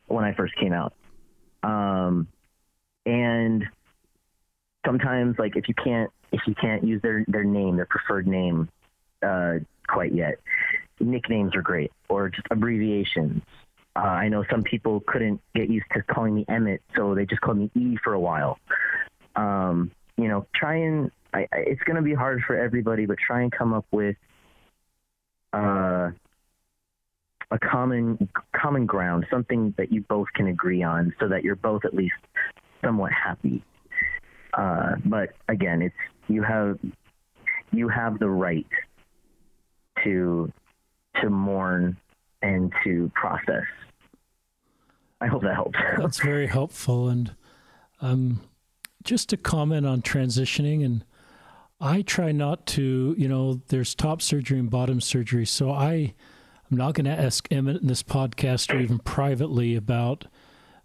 [0.09, 0.95] when I first came out.
[1.63, 2.29] Um,
[3.07, 3.65] and
[4.85, 8.69] sometimes like if you can't if you can't use their their name, their preferred name,
[9.23, 9.55] uh,
[9.87, 10.39] quite yet,
[11.01, 13.43] nicknames are great or just abbreviations
[13.99, 17.41] uh, I know some people couldn't get used to calling me Emmett, so they just
[17.41, 18.59] called me E for a while.
[19.35, 23.19] Um, you know, try and I, I, it's going to be hard for everybody, but
[23.19, 24.17] try and come up with
[25.53, 26.11] uh,
[27.51, 31.84] a common common ground, something that you both can agree on, so that you're both
[31.84, 32.14] at least
[32.84, 33.62] somewhat happy.
[34.55, 35.94] Uh, but again, it's
[36.28, 36.78] you have
[37.72, 38.66] you have the right
[40.05, 40.53] to
[41.20, 41.96] to mourn
[42.42, 43.64] and to process
[45.20, 45.78] I hope that helps.
[45.99, 47.09] That's very helpful.
[47.09, 47.34] And
[48.01, 48.40] um,
[49.03, 51.05] just to comment on transitioning, and
[51.80, 55.46] I try not to, you know, there's top surgery and bottom surgery.
[55.46, 56.14] So I,
[56.71, 60.27] I'm not going to ask Emmett in this podcast or even privately about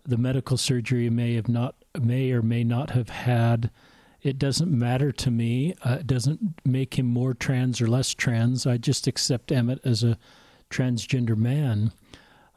[0.06, 3.70] the medical surgery he may have not, may or may not have had.
[4.22, 5.76] It doesn't matter to me.
[5.84, 8.66] Uh, it doesn't make him more trans or less trans.
[8.66, 10.18] I just accept Emmett as a
[10.70, 11.92] transgender man.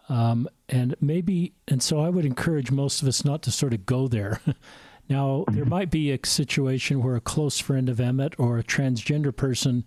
[0.08, 3.86] Um, and maybe, and so I would encourage most of us not to sort of
[3.86, 4.40] go there.
[5.08, 5.70] now, there mm-hmm.
[5.70, 9.84] might be a situation where a close friend of Emmett or a transgender person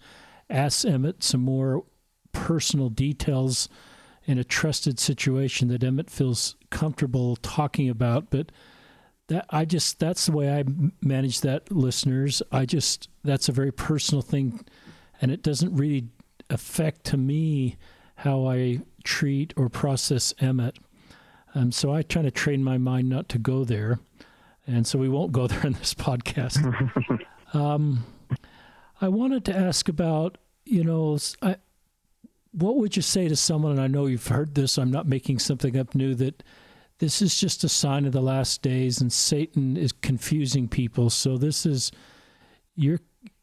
[0.50, 1.86] asks Emmett some more
[2.32, 3.70] personal details
[4.26, 8.30] in a trusted situation that Emmett feels comfortable talking about.
[8.30, 8.52] But
[9.28, 10.64] that I just that's the way I
[11.02, 12.42] manage that, listeners.
[12.52, 14.66] I just that's a very personal thing,
[15.22, 16.08] and it doesn't really
[16.50, 17.78] affect to me
[18.16, 20.78] how I treat or process Emmett.
[21.56, 24.00] Um, so I try to train my mind not to go there.
[24.68, 26.60] And so we won't go there in this podcast.
[27.54, 28.06] um,
[29.02, 31.56] I wanted to ask about, you know, I,
[32.62, 35.40] what would you say to someone, and I know you've heard this, I'm not making
[35.40, 36.44] something up new, that
[37.00, 41.10] this is just a sign of the last days and Satan is confusing people.
[41.10, 41.92] So this is,
[42.76, 43.00] you're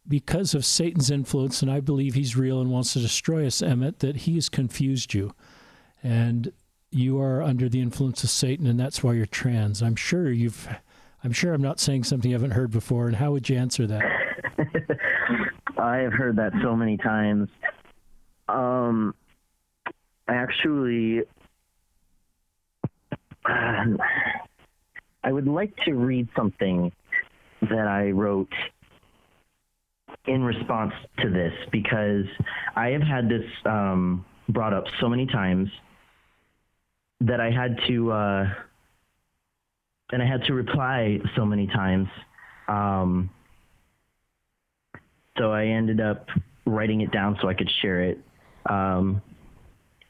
[0.08, 3.98] because of Satan's influence, and I believe he's real and wants to destroy us, Emmett,
[4.00, 5.32] that he has confused you.
[6.02, 6.52] And
[6.90, 9.82] you are under the influence of Satan, and that's why you're trans.
[9.82, 10.68] I'm sure you've,
[11.24, 13.08] I'm sure I'm not saying something you haven't heard before.
[13.08, 14.04] And how would you answer that?
[15.78, 17.48] I have heard that so many times.
[18.48, 19.14] Um,
[20.28, 21.22] actually,
[23.44, 23.98] um,
[25.24, 26.92] I would like to read something
[27.62, 28.52] that I wrote
[30.26, 32.24] in response to this because
[32.74, 35.68] I have had this um, brought up so many times
[37.20, 38.46] that I had to uh,
[40.12, 42.08] and I had to reply so many times.
[42.68, 43.30] Um,
[45.38, 46.26] so I ended up
[46.64, 48.18] writing it down so I could share it.
[48.68, 49.22] Um,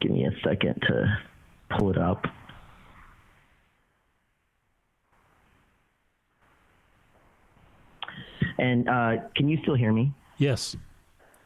[0.00, 1.18] give me a second to
[1.76, 2.24] pull it up.
[8.59, 10.12] And uh, can you still hear me?
[10.38, 10.76] Yes.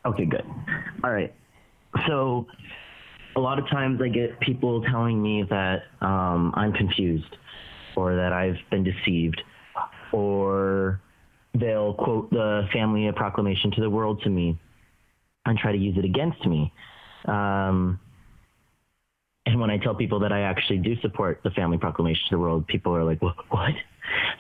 [0.04, 0.44] Okay, good.
[1.02, 1.34] All right.
[2.06, 2.46] So
[3.36, 7.36] a lot of times I get people telling me that um, I'm confused
[7.96, 9.42] or that I've been deceived
[10.12, 11.00] or
[11.54, 14.58] they'll quote the family proclamation to the world to me
[15.46, 16.72] and try to use it against me.
[17.26, 18.00] Um,
[19.46, 22.38] and when I tell people that I actually do support the family proclamation to the
[22.38, 23.74] world, people are like, "What?"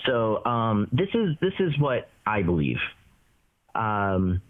[0.06, 2.78] So um, this is this is what I believe.
[3.74, 4.40] Um,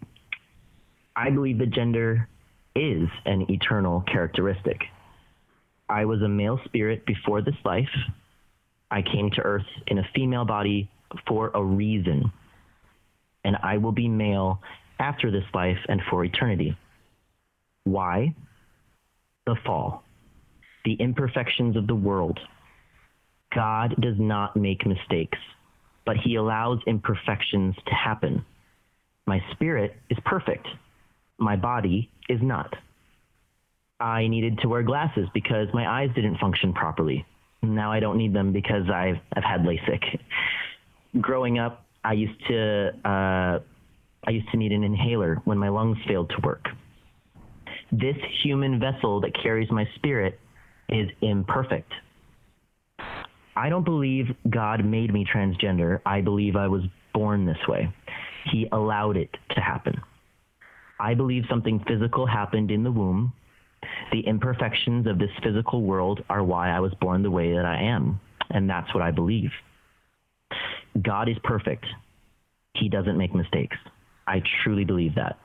[1.15, 2.27] I believe that gender
[2.75, 4.81] is an eternal characteristic.
[5.89, 7.89] I was a male spirit before this life.
[8.89, 10.89] I came to earth in a female body
[11.27, 12.31] for a reason.
[13.43, 14.61] And I will be male
[14.99, 16.77] after this life and for eternity.
[17.83, 18.35] Why?
[19.45, 20.03] The fall,
[20.85, 22.39] the imperfections of the world.
[23.53, 25.39] God does not make mistakes,
[26.05, 28.45] but he allows imperfections to happen.
[29.25, 30.67] My spirit is perfect
[31.41, 32.73] my body is not.
[33.99, 37.25] I needed to wear glasses because my eyes didn't function properly.
[37.61, 40.19] Now I don't need them because I've, I've had LASIK.
[41.19, 43.59] Growing up, I used to uh,
[44.23, 46.65] I used to need an inhaler when my lungs failed to work.
[47.91, 50.39] This human vessel that carries my spirit
[50.89, 51.91] is imperfect.
[53.55, 55.99] I don't believe God made me transgender.
[56.05, 56.83] I believe I was
[57.13, 57.93] born this way.
[58.51, 60.01] He allowed it to happen.
[60.99, 63.33] I believe something physical happened in the womb.
[64.11, 67.81] The imperfections of this physical world are why I was born the way that I
[67.81, 68.19] am.
[68.53, 69.51] and that's what I believe.
[71.01, 71.85] God is perfect.
[72.75, 73.77] He doesn't make mistakes.
[74.27, 75.37] I truly believe that.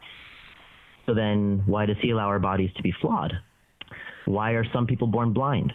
[1.07, 3.33] So then, why does He allow our bodies to be flawed?
[4.27, 5.73] Why are some people born blind?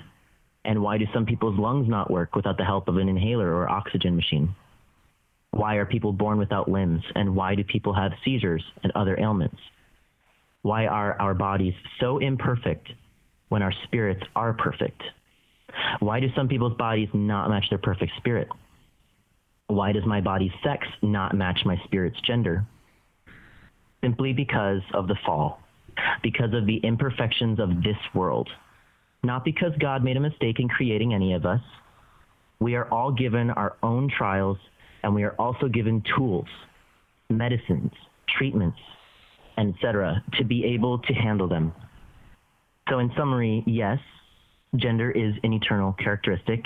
[0.64, 3.70] And why do some people's lungs not work without the help of an inhaler or
[3.70, 4.56] oxygen machine?
[5.52, 7.04] Why are people born without limbs?
[7.16, 9.58] And why do people have seizures and other ailments?
[10.62, 12.88] Why are our bodies so imperfect
[13.50, 15.02] when our spirits are perfect?
[16.00, 18.50] Why do some people's bodies not match their perfect spirit?
[19.68, 22.66] Why does my body's sex not match my spirit's gender?
[24.02, 25.60] Simply because of the fall,
[26.24, 28.50] because of the imperfections of this world.
[29.24, 31.62] Not because God made a mistake in creating any of us.
[32.60, 34.58] We are all given our own trials,
[35.04, 36.48] and we are also given tools,
[37.30, 37.92] medicines,
[38.38, 38.80] treatments,
[39.58, 41.74] etc., to be able to handle them.
[42.90, 44.00] So, in summary, yes,
[44.76, 46.66] gender is an eternal characteristic,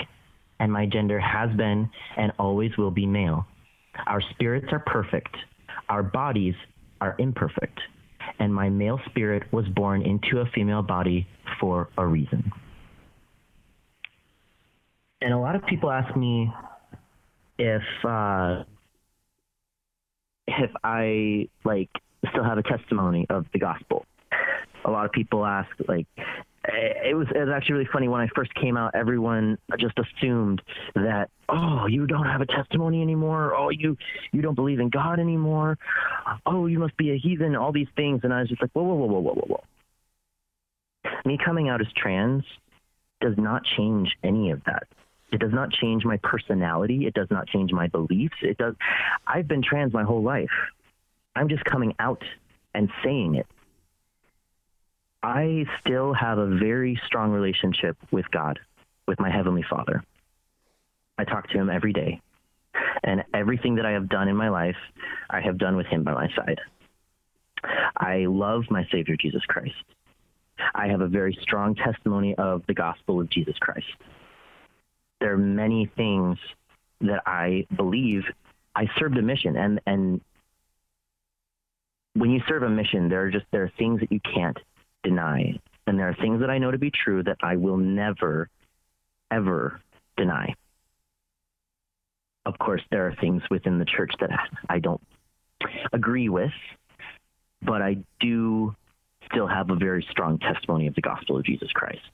[0.58, 3.46] and my gender has been and always will be male.
[4.06, 5.36] Our spirits are perfect,
[5.88, 6.54] our bodies
[7.00, 7.80] are imperfect,
[8.38, 11.26] and my male spirit was born into a female body
[11.60, 12.52] for a reason.
[15.20, 16.52] And a lot of people ask me
[17.58, 18.64] if uh,
[20.46, 21.90] if I like
[22.30, 24.04] still have a testimony of the gospel.
[24.84, 26.06] A lot of people ask like
[26.68, 28.94] it was it was actually really funny when I first came out.
[28.94, 30.62] Everyone just assumed
[30.94, 33.54] that oh you don't have a testimony anymore.
[33.54, 33.96] Oh you
[34.32, 35.78] you don't believe in God anymore.
[36.44, 37.56] Oh you must be a heathen.
[37.56, 39.64] All these things, and I was just like whoa whoa whoa whoa whoa whoa.
[41.24, 42.44] Me coming out as trans
[43.20, 44.84] does not change any of that.
[45.32, 47.06] It does not change my personality.
[47.06, 48.36] It does not change my beliefs.
[48.42, 48.74] It does.
[49.26, 50.50] I've been trans my whole life.
[51.34, 52.22] I'm just coming out
[52.74, 53.46] and saying it.
[55.26, 58.60] I still have a very strong relationship with God,
[59.08, 60.04] with my Heavenly Father.
[61.18, 62.20] I talk to Him every day.
[63.02, 64.76] And everything that I have done in my life,
[65.28, 66.60] I have done with Him by my side.
[67.96, 69.74] I love my Savior, Jesus Christ.
[70.76, 73.86] I have a very strong testimony of the gospel of Jesus Christ.
[75.18, 76.38] There are many things
[77.00, 78.22] that I believe
[78.76, 80.20] I served a mission and and
[82.14, 84.56] when you serve a mission, there are just there are things that you can't
[85.06, 88.48] deny, and there are things that I know to be true that I will never,
[89.30, 89.80] ever
[90.16, 90.54] deny.
[92.44, 94.30] Of course, there are things within the church that
[94.68, 95.00] I don't
[95.92, 96.52] agree with,
[97.62, 98.74] but I do
[99.30, 102.10] still have a very strong testimony of the gospel of Jesus Christ.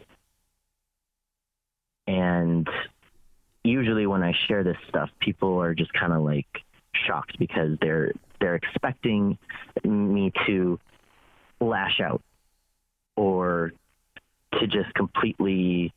[2.06, 2.68] And
[3.64, 6.46] usually when I share this stuff, people are just kind of like
[7.06, 9.38] shocked because they're they're expecting
[9.84, 10.78] me to
[11.60, 12.22] lash out
[13.16, 13.72] or
[14.58, 15.92] to just completely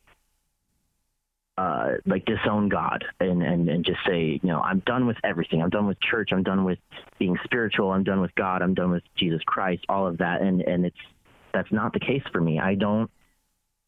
[1.58, 5.62] uh, like disown God and, and, and just say, you know, I'm done with everything.
[5.62, 6.30] I'm done with church.
[6.34, 6.80] I'm done with
[7.18, 7.92] being spiritual.
[7.92, 8.62] I'm done with God.
[8.62, 10.42] I'm done with Jesus Christ, all of that.
[10.42, 10.98] And, and it's,
[11.54, 12.60] that's not the case for me.
[12.60, 13.10] I don't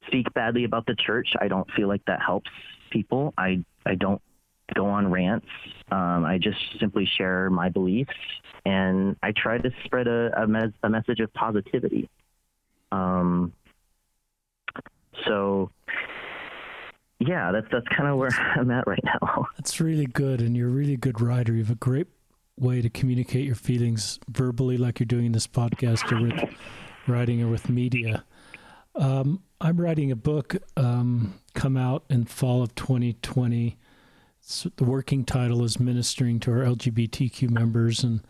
[0.07, 1.27] speak badly about the church.
[1.41, 2.49] I don't feel like that helps
[2.89, 3.33] people.
[3.37, 4.21] I, I don't
[4.73, 5.47] go on rants.
[5.91, 8.13] Um, I just simply share my beliefs
[8.65, 12.09] and I try to spread a, a, mes- a message of positivity.
[12.91, 13.53] Um,
[15.25, 15.71] so,
[17.19, 19.47] yeah, that's that's kind of where I'm at right now.
[19.57, 21.53] That's really good, and you're a really good writer.
[21.53, 22.07] You have a great
[22.59, 26.55] way to communicate your feelings verbally, like you're doing in this podcast, or with
[27.07, 28.23] writing, or with media.
[28.95, 33.77] Um, I'm writing a book, um, come out in fall of 2020
[34.49, 38.21] so the working title is Ministering to Our LGBTQ Members, and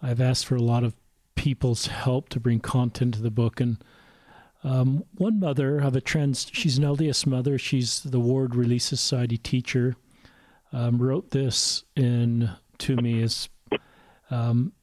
[0.00, 0.94] I've asked for a lot of
[1.40, 3.62] people's help to bring content to the book.
[3.62, 3.82] And
[4.62, 9.38] um, one mother of a trans, she's an LDS mother, she's the Ward Relief Society
[9.38, 9.96] teacher,
[10.70, 13.48] um, wrote this in to me as,
[14.30, 14.74] um,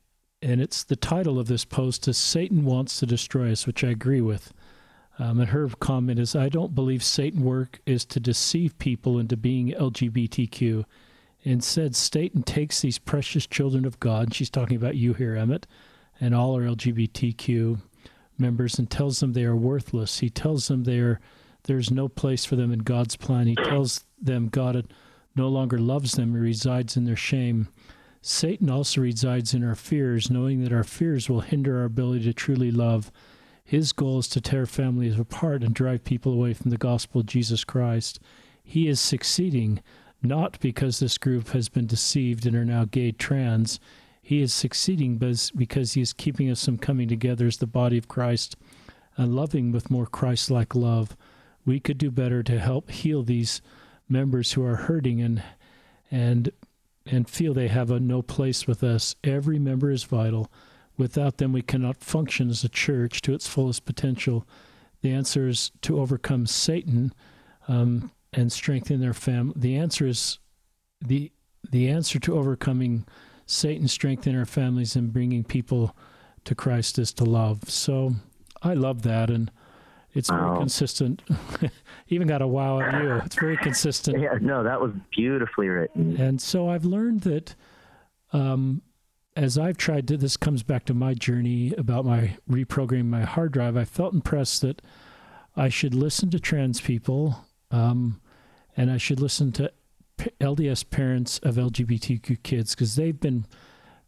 [0.42, 3.90] and it's the title of this post is Satan Wants to Destroy Us, which I
[3.90, 4.52] agree with.
[5.20, 9.38] Um, and her comment is, I don't believe Satan work is to deceive people into
[9.38, 10.86] being LGBTQ.
[11.44, 15.68] Instead, Satan takes these precious children of God, and she's talking about you here, Emmett,
[16.20, 17.80] and all our LGBTQ
[18.38, 20.20] members, and tells them they are worthless.
[20.20, 21.20] He tells them they are,
[21.64, 23.48] there's no place for them in God's plan.
[23.48, 24.94] He tells them God
[25.36, 27.68] no longer loves them, he resides in their shame.
[28.22, 32.34] Satan also resides in our fears, knowing that our fears will hinder our ability to
[32.34, 33.12] truly love
[33.68, 37.28] his goal is to tear families apart and drive people away from the gospel of
[37.28, 38.18] Jesus Christ.
[38.64, 39.82] He is succeeding
[40.24, 43.82] not because this group has been deceived and are now gay trans.
[44.28, 45.18] He is succeeding
[45.56, 48.58] because he is keeping us from coming together as the body of Christ
[49.16, 51.16] and loving with more Christ like love.
[51.66, 53.62] We could do better to help heal these
[54.10, 55.44] members who are hurting and
[56.12, 56.52] and
[57.06, 59.16] and feel they have a no place with us.
[59.24, 60.52] Every member is vital.
[60.98, 64.46] Without them, we cannot function as a church to its fullest potential.
[65.04, 67.14] The answer is to overcome Satan
[67.70, 69.54] um, and strengthen their family.
[69.56, 70.40] The answer is
[71.00, 71.32] the
[71.72, 73.06] the answer to overcoming
[73.48, 75.96] Satan, strengthening our families, and bringing people
[76.44, 77.70] to Christ is to love.
[77.70, 78.14] So
[78.62, 79.50] I love that, and
[80.14, 80.58] it's very wow.
[80.60, 81.24] consistent.
[82.10, 83.16] Even got a wow at you.
[83.26, 84.20] It's very consistent.
[84.22, 86.20] Yeah, no, that was beautifully written.
[86.20, 87.56] And so I've learned that
[88.34, 88.82] um,
[89.36, 93.54] as I've tried to, this comes back to my journey about my reprogramming my hard
[93.54, 93.78] drive.
[93.78, 94.82] I felt impressed that
[95.56, 98.20] I should listen to trans people, um,
[98.76, 99.72] and I should listen to
[100.40, 103.46] LDS parents of LGBTQ kids because they've been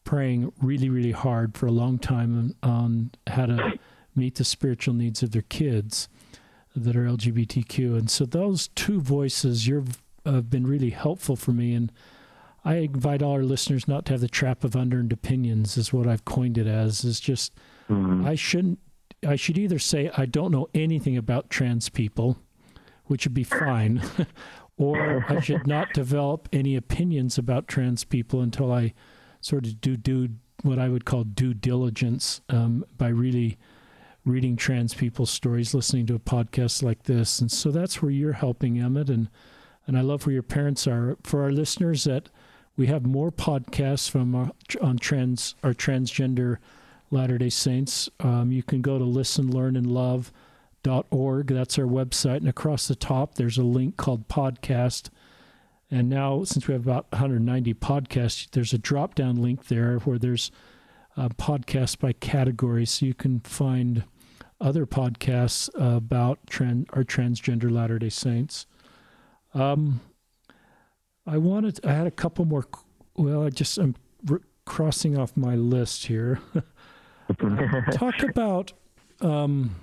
[0.04, 3.74] praying really, really hard for a long time on how to
[4.16, 6.10] meet the spiritual needs of their kids
[6.76, 7.98] that are LGBTQ.
[7.98, 11.74] And so those two voices you've have been really helpful for me.
[11.74, 11.92] And
[12.66, 16.08] I invite all our listeners not to have the trap of unearned opinions, is what
[16.08, 17.04] I've coined it as.
[17.04, 17.54] Is just
[17.90, 18.26] mm-hmm.
[18.26, 18.80] I shouldn't.
[19.28, 22.38] I should either say I don't know anything about trans people,
[23.06, 24.02] which would be fine,
[24.80, 28.94] or I should not develop any opinions about trans people until I
[29.42, 30.30] sort of do do
[30.64, 33.58] what I would call due diligence um, by really
[34.26, 37.40] reading trans people's stories, listening to a podcast like this.
[37.40, 39.10] And so that's where you're helping, Emmett.
[39.10, 39.30] And,
[39.88, 41.18] and I love where your parents are.
[41.24, 42.30] For our listeners, that
[42.76, 44.52] we have more podcasts from our,
[44.82, 46.58] on trans, our transgender
[47.12, 48.10] Latter day Saints.
[48.20, 50.32] Um, you can go to listen, learn, and love.
[50.88, 51.48] Org.
[51.48, 52.38] That's our website.
[52.38, 55.10] And across the top, there's a link called podcast.
[55.92, 60.20] And now, since we have about 190 podcasts, there's a drop down link there where
[60.20, 60.52] there's
[61.28, 64.06] podcasts by category, so you can find
[64.62, 68.66] other podcasts about trans, our transgender Latter Day Saints.
[69.54, 70.02] Um,
[71.26, 71.84] I wanted.
[71.86, 72.66] I had a couple more.
[73.16, 73.96] Well, I just I'm
[74.66, 76.40] crossing off my list here.
[77.92, 78.74] Talk about.
[79.22, 79.76] Um,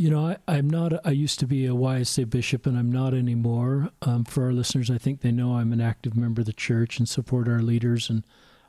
[0.00, 1.06] you know, I, am not.
[1.06, 3.90] I used to be a YSA bishop, and I'm not anymore.
[4.00, 6.98] Um, for our listeners, I think they know I'm an active member of the church
[6.98, 8.24] and support our leaders and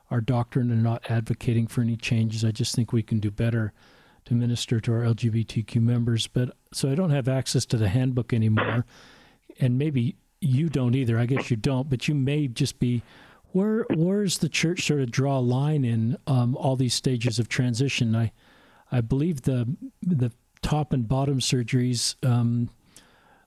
[0.10, 2.44] our doctrine and not advocating for any changes.
[2.44, 3.72] I just think we can do better
[4.26, 6.28] to minister to our LGBTQ members.
[6.28, 8.86] But so I don't have access to the handbook anymore,
[9.58, 11.18] and maybe you don't either.
[11.18, 13.04] I guess you don't, but you may just be.
[13.54, 17.48] Where where's the church sort of draw a line in um, all these stages of
[17.48, 18.18] transition?
[18.18, 18.34] I
[18.92, 22.70] I believe the the top and bottom surgeries um,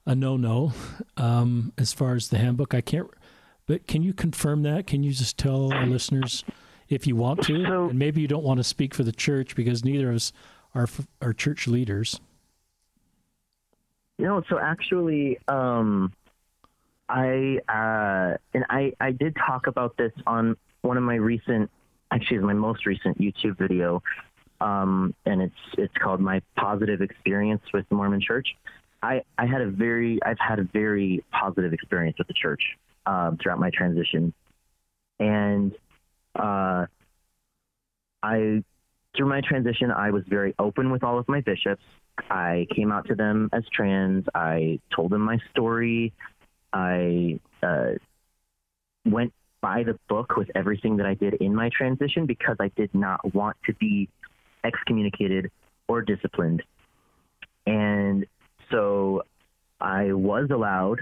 [0.07, 0.73] a no no
[1.17, 2.75] um, as far as the handbook.
[2.75, 3.11] I can't
[3.67, 4.87] but can you confirm that?
[4.87, 6.45] Can you just tell our listeners
[6.89, 7.65] if you want to?
[7.65, 10.33] So, and maybe you don't want to speak for the church because neither of us
[10.75, 10.89] are
[11.23, 12.21] are church leaders.
[14.19, 16.13] You know, so actually, um,
[17.09, 21.71] I uh, and I I did talk about this on one of my recent,
[22.11, 24.03] actually, my most recent YouTube video,
[24.65, 28.49] um, and it's it's called my positive experience with the Mormon Church.
[29.03, 32.63] I I had a very I've had a very positive experience with the church
[33.05, 34.33] um, throughout my transition.
[35.21, 35.73] And
[36.35, 36.87] uh,
[38.23, 38.65] I,
[39.17, 41.83] through my transition, I was very open with all of my bishops.
[42.31, 44.25] I came out to them as trans.
[44.35, 46.13] I told them my story.
[46.73, 47.93] I uh,
[49.05, 52.95] went by the book with everything that I did in my transition because I did
[52.95, 54.09] not want to be
[54.65, 55.51] excommunicated
[55.89, 56.63] or disciplined.
[57.67, 58.27] And
[58.71, 59.23] so
[59.81, 61.01] I was allowed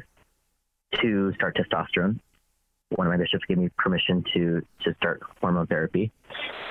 [1.01, 2.19] to start testosterone.
[2.91, 6.13] One of my bishops gave me permission to to start hormone therapy.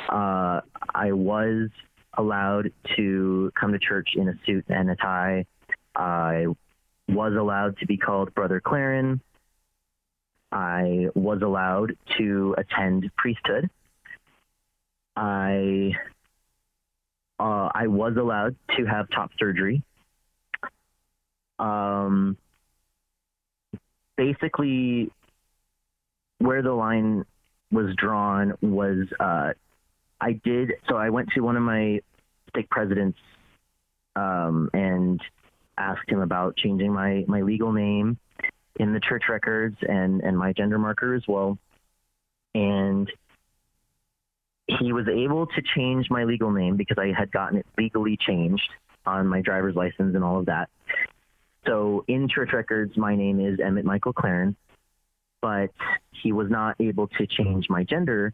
[0.07, 0.61] Uh,
[0.93, 1.69] I was
[2.17, 5.45] allowed to come to church in a suit and a tie.
[5.95, 6.45] I
[7.07, 9.21] was allowed to be called Brother Claren.
[10.51, 13.69] I was allowed to attend priesthood.
[15.15, 15.93] I
[17.41, 19.83] uh, I was allowed to have top surgery.
[21.57, 22.37] Um,
[24.15, 25.11] basically
[26.37, 27.25] where the line
[27.71, 29.53] was drawn was uh,
[30.19, 32.01] I did so I went to one of my
[32.49, 33.17] stake presidents
[34.15, 35.19] um, and
[35.77, 38.19] asked him about changing my my legal name
[38.79, 41.57] in the church records and and my gender marker as well
[42.53, 43.11] and
[44.79, 48.69] he was able to change my legal name because I had gotten it legally changed
[49.05, 50.69] on my driver's license and all of that
[51.65, 54.55] so in church records, my name is Emmett Michael Claren,
[55.41, 55.69] but
[56.11, 58.33] he was not able to change my gender.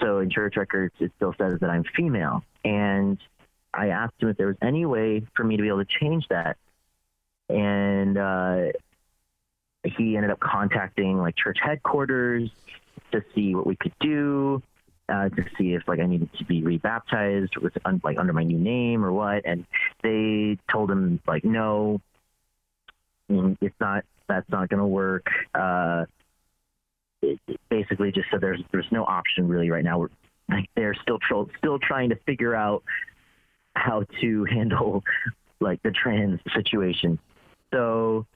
[0.00, 2.44] So in church records, it still says that I'm female.
[2.64, 3.18] And
[3.74, 6.26] I asked him if there was any way for me to be able to change
[6.28, 6.56] that.
[7.48, 8.66] And uh,
[9.84, 12.50] he ended up contacting like church headquarters
[13.10, 14.62] to see what we could do,
[15.08, 18.44] uh, to see if like I needed to be rebaptized with un- like under my
[18.44, 19.42] new name or what.
[19.44, 19.66] And
[20.02, 22.00] they told him like, no,
[23.30, 24.04] mm, it's not.
[24.28, 25.26] That's not going to work.
[25.54, 26.04] Uh,
[27.22, 29.98] it, it basically just said there's there's no option really right now.
[30.00, 30.08] We're
[30.48, 31.18] like they're still
[31.58, 32.82] still trying to figure out
[33.74, 35.02] how to handle
[35.60, 37.18] like the trans situation.
[37.72, 38.26] So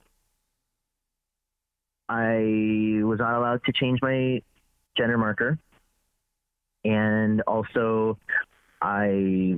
[2.08, 4.42] I was not allowed to change my
[4.96, 5.58] gender marker.
[6.84, 8.18] And also,
[8.80, 9.56] I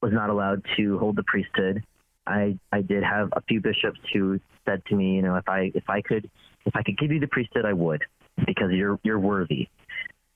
[0.00, 1.84] was not allowed to hold the priesthood.
[2.26, 5.70] I I did have a few bishops who said to me, you know, if I
[5.74, 6.28] if I could
[6.64, 8.02] if I could give you the priesthood, I would,
[8.46, 9.68] because you're you're worthy.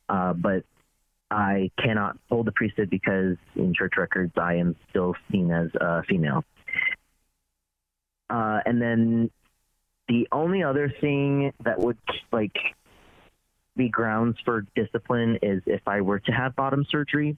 [0.08, 0.64] Uh, but
[1.30, 6.02] I cannot hold the priesthood because in church records I am still seen as a
[6.04, 6.44] female.
[8.30, 9.30] Uh, and then
[10.08, 11.98] the only other thing that would
[12.32, 12.56] like
[13.76, 17.36] be grounds for discipline is if I were to have bottom surgery.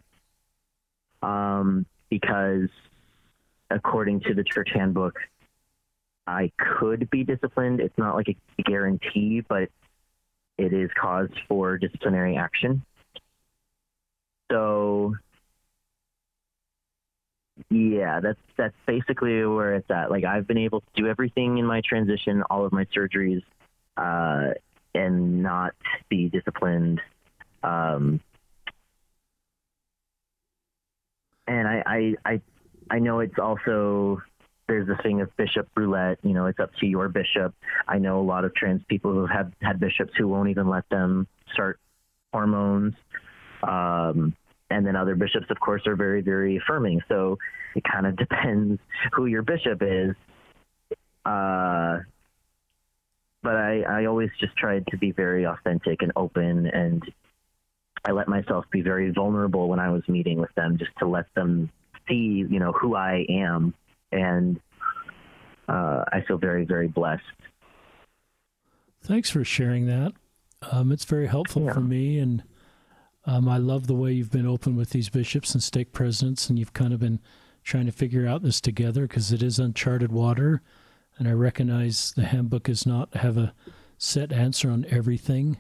[1.23, 2.69] Um, because
[3.71, 5.19] according to the church handbook,
[6.27, 7.81] I could be disciplined.
[7.81, 9.69] It's not like a guarantee, but
[10.59, 12.83] it is cause for disciplinary action.
[14.51, 15.15] So
[17.71, 20.11] yeah, that's that's basically where it's at.
[20.11, 23.43] Like I've been able to do everything in my transition, all of my surgeries,
[23.97, 24.55] uh,
[24.95, 25.75] and not
[26.09, 27.01] be disciplined.
[27.63, 28.21] Um,
[31.47, 32.41] and I, I, I,
[32.91, 34.23] I know it's also
[34.69, 36.19] there's a thing of bishop roulette.
[36.23, 37.55] You know, it's up to your bishop.
[37.89, 40.89] I know a lot of trans people who have had bishops who won't even let
[40.91, 41.81] them start
[42.33, 42.95] hormones.
[43.63, 44.37] Um,
[44.71, 47.01] and then other bishops, of course, are very, very affirming.
[47.09, 47.39] So
[47.75, 48.81] it kind of depends
[49.13, 50.15] who your bishop is.
[51.25, 52.01] Uh,
[53.43, 57.03] but I, I always just tried to be very authentic and open, and
[58.05, 61.33] I let myself be very vulnerable when I was meeting with them, just to let
[61.35, 61.71] them
[62.09, 63.75] see, you know, who I am,
[64.13, 64.61] and
[65.69, 67.23] uh, I feel very, very blessed.
[69.03, 70.13] Thanks for sharing that.
[70.73, 71.73] Um, it's very helpful yeah.
[71.73, 72.43] for me, and
[73.25, 76.59] um, I love the way you've been open with these bishops and stake presidents, and
[76.59, 77.21] you've kind of been
[77.63, 80.63] trying to figure out this together because it is uncharted water.
[81.19, 83.53] And I recognize the handbook does not have a
[83.97, 85.59] set answer on everything.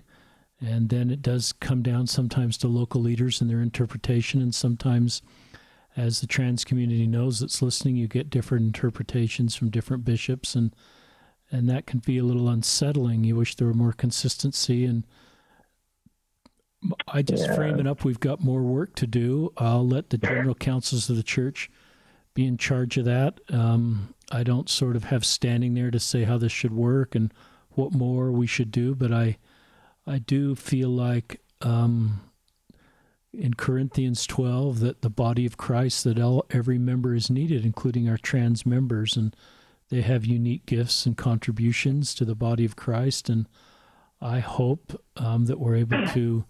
[0.60, 4.40] And then it does come down sometimes to local leaders and their interpretation.
[4.40, 5.22] And sometimes,
[5.96, 10.54] as the trans community knows that's listening, you get different interpretations from different bishops.
[10.54, 10.74] And,
[11.50, 13.24] and that can be a little unsettling.
[13.24, 15.04] You wish there were more consistency and
[17.08, 17.54] I just yeah.
[17.54, 18.04] frame it up.
[18.04, 19.52] We've got more work to do.
[19.56, 21.70] I'll let the general councils of the church
[22.34, 23.40] be in charge of that.
[23.48, 27.32] Um, I don't sort of have standing there to say how this should work and
[27.70, 29.38] what more we should do, but I,
[30.06, 32.20] I do feel like um,
[33.32, 38.08] in Corinthians 12 that the body of Christ, that all, every member is needed, including
[38.08, 39.34] our trans members, and
[39.90, 43.28] they have unique gifts and contributions to the body of Christ.
[43.28, 43.46] And
[44.20, 46.44] I hope um, that we're able to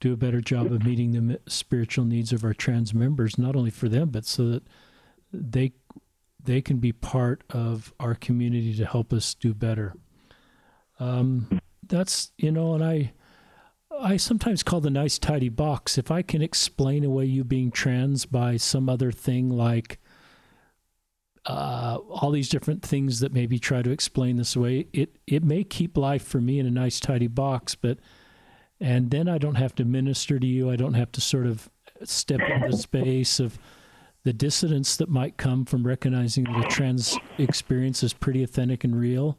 [0.00, 3.70] do a better job of meeting the spiritual needs of our trans members, not only
[3.70, 4.62] for them, but so that
[5.32, 5.72] they
[6.44, 9.94] they can be part of our community to help us do better.
[10.98, 13.12] Um, that's you know, and I
[13.98, 15.98] I sometimes call the nice tidy box.
[15.98, 19.98] If I can explain away you being trans by some other thing like
[21.46, 25.64] uh, all these different things that maybe try to explain this away, it it may
[25.64, 27.98] keep life for me in a nice tidy box, but
[28.80, 30.70] and then I don't have to minister to you.
[30.70, 31.68] I don't have to sort of
[32.04, 33.58] step into the space of
[34.22, 38.98] the dissonance that might come from recognizing that a trans experience is pretty authentic and
[38.98, 39.38] real.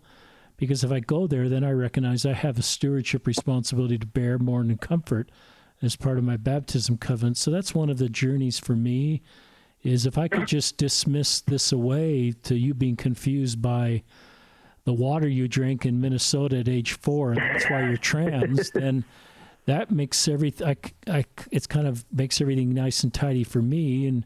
[0.58, 4.38] Because if I go there, then I recognize I have a stewardship responsibility to bear
[4.38, 5.32] mourn and comfort
[5.82, 7.38] as part of my baptism covenant.
[7.38, 9.22] So that's one of the journeys for me
[9.84, 14.04] is if I could just dismiss this away to you being confused by
[14.84, 19.04] the water you drank in Minnesota at age four, and that's why you're trans, then
[19.66, 20.76] that makes everything I,
[21.08, 24.26] I it's kind of makes everything nice and tidy for me and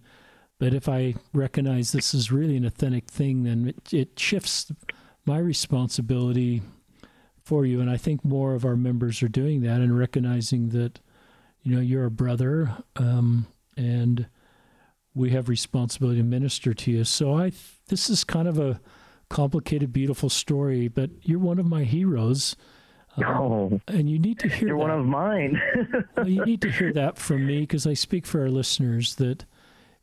[0.59, 4.71] but if i recognize this is really an authentic thing then it, it shifts
[5.25, 6.61] my responsibility
[7.43, 10.99] for you and i think more of our members are doing that and recognizing that
[11.61, 14.27] you know you're a brother um, and
[15.13, 17.51] we have responsibility to minister to you so i
[17.87, 18.79] this is kind of a
[19.29, 22.55] complicated beautiful story but you're one of my heroes
[23.17, 24.81] Oh, and you need to hear you're that.
[24.81, 25.61] one of mine.
[26.17, 29.45] well, you need to hear that from me because I speak for our listeners that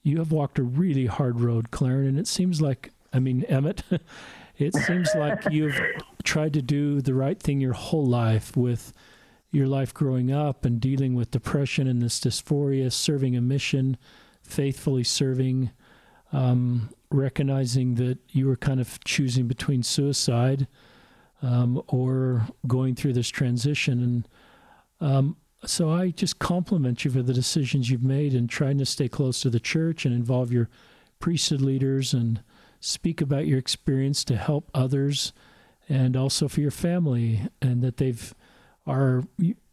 [0.03, 3.83] you have walked a really hard road, Clarence, and it seems like, I mean, Emmett,
[4.59, 5.81] it seems like you've
[6.25, 8.93] tried to do the right thing your whole life with
[9.51, 13.97] your life growing up and dealing with depression and this dysphoria, serving a mission,
[14.43, 15.71] faithfully serving,
[16.33, 20.67] um, recognizing that you were kind of choosing between suicide
[21.43, 24.03] um, or going through this transition.
[24.03, 24.29] And
[25.01, 29.09] um, so I just compliment you for the decisions you've made and trying to stay
[29.09, 30.69] close to the church and involve your
[31.21, 32.43] priesthood leaders and
[32.81, 35.33] speak about your experience to help others
[35.89, 38.35] and also for your family and that they've
[38.87, 39.23] are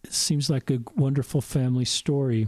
[0.08, 2.48] seems like a wonderful family story.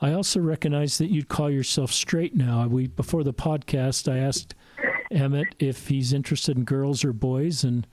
[0.00, 2.66] I also recognize that you'd call yourself straight now.
[2.66, 4.54] We before the podcast I asked
[5.10, 7.86] Emmett if he's interested in girls or boys and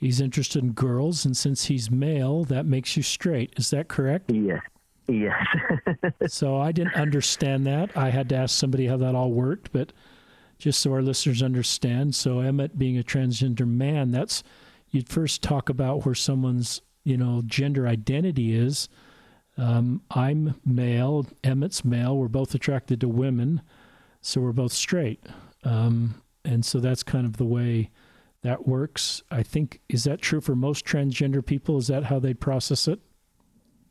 [0.00, 3.52] he's interested in girls and since he's male that makes you straight.
[3.56, 4.30] Is that correct?
[4.32, 4.62] Yes.
[5.06, 5.46] Yes.
[6.28, 7.96] so I didn't understand that.
[7.96, 9.92] I had to ask somebody how that all worked, but
[10.58, 12.14] just so our listeners understand.
[12.14, 14.42] So Emmett being a transgender man, that's
[14.90, 18.88] you'd first talk about where someone's you know gender identity is.
[19.56, 21.26] Um, I'm male.
[21.42, 22.16] Emmett's male.
[22.16, 23.62] We're both attracted to women,
[24.20, 25.24] so we're both straight.
[25.64, 27.90] Um, and so that's kind of the way
[28.42, 29.22] that works.
[29.30, 31.78] I think is that true for most transgender people?
[31.78, 33.00] Is that how they process it?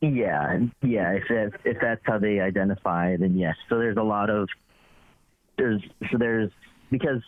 [0.01, 1.11] Yeah, yeah.
[1.11, 3.55] If if, if that's how they identify, then yes.
[3.67, 4.47] So there's a lot of
[5.57, 5.81] there's
[6.11, 6.51] so there's
[6.89, 7.21] because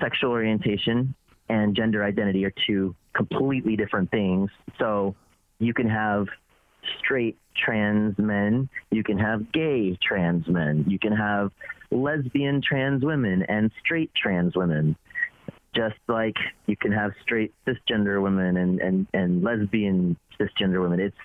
[0.00, 1.14] sexual orientation
[1.48, 4.50] and gender identity are two completely different things.
[4.78, 5.14] So
[5.58, 6.26] you can have
[6.98, 11.50] straight trans men, you can have gay trans men, you can have
[11.90, 14.96] lesbian trans women and straight trans women.
[15.74, 16.36] Just like
[16.66, 21.00] you can have straight cisgender women and, and, and lesbian cisgender women.
[21.00, 21.16] It's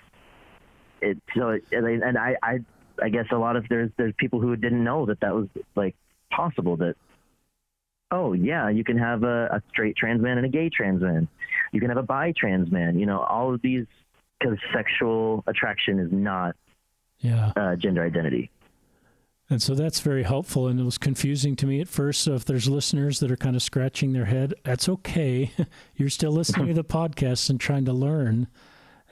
[1.00, 2.58] it so it, and I, I
[3.02, 5.94] I guess a lot of there's there's people who didn't know that that was like
[6.30, 6.96] possible that
[8.10, 11.28] oh yeah, you can have a, a straight trans man and a gay trans man.
[11.72, 12.98] You can have a bi trans man.
[12.98, 13.86] You know, all of these
[14.38, 16.56] because sexual attraction is not
[17.18, 18.50] yeah uh, gender identity.
[19.50, 20.68] And so that's very helpful.
[20.68, 22.22] And it was confusing to me at first.
[22.22, 25.50] So if there's listeners that are kind of scratching their head, that's okay.
[25.96, 28.48] You're still listening to the podcast and trying to learn.